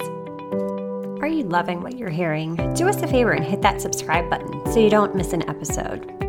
Are 1.20 1.28
you 1.28 1.44
loving 1.44 1.83
what 1.83 1.96
you're 1.96 2.11
hearing? 2.11 2.57
Do 2.74 2.88
us 2.88 3.00
a 3.02 3.07
favor 3.07 3.33
and 3.33 3.44
hit 3.44 3.62
that 3.62 3.81
subscribe 3.81 4.28
button 4.28 4.66
so 4.72 4.81
you 4.81 4.90
don't 4.90 5.14
miss 5.14 5.33
an 5.33 5.48
episode. 5.48 6.21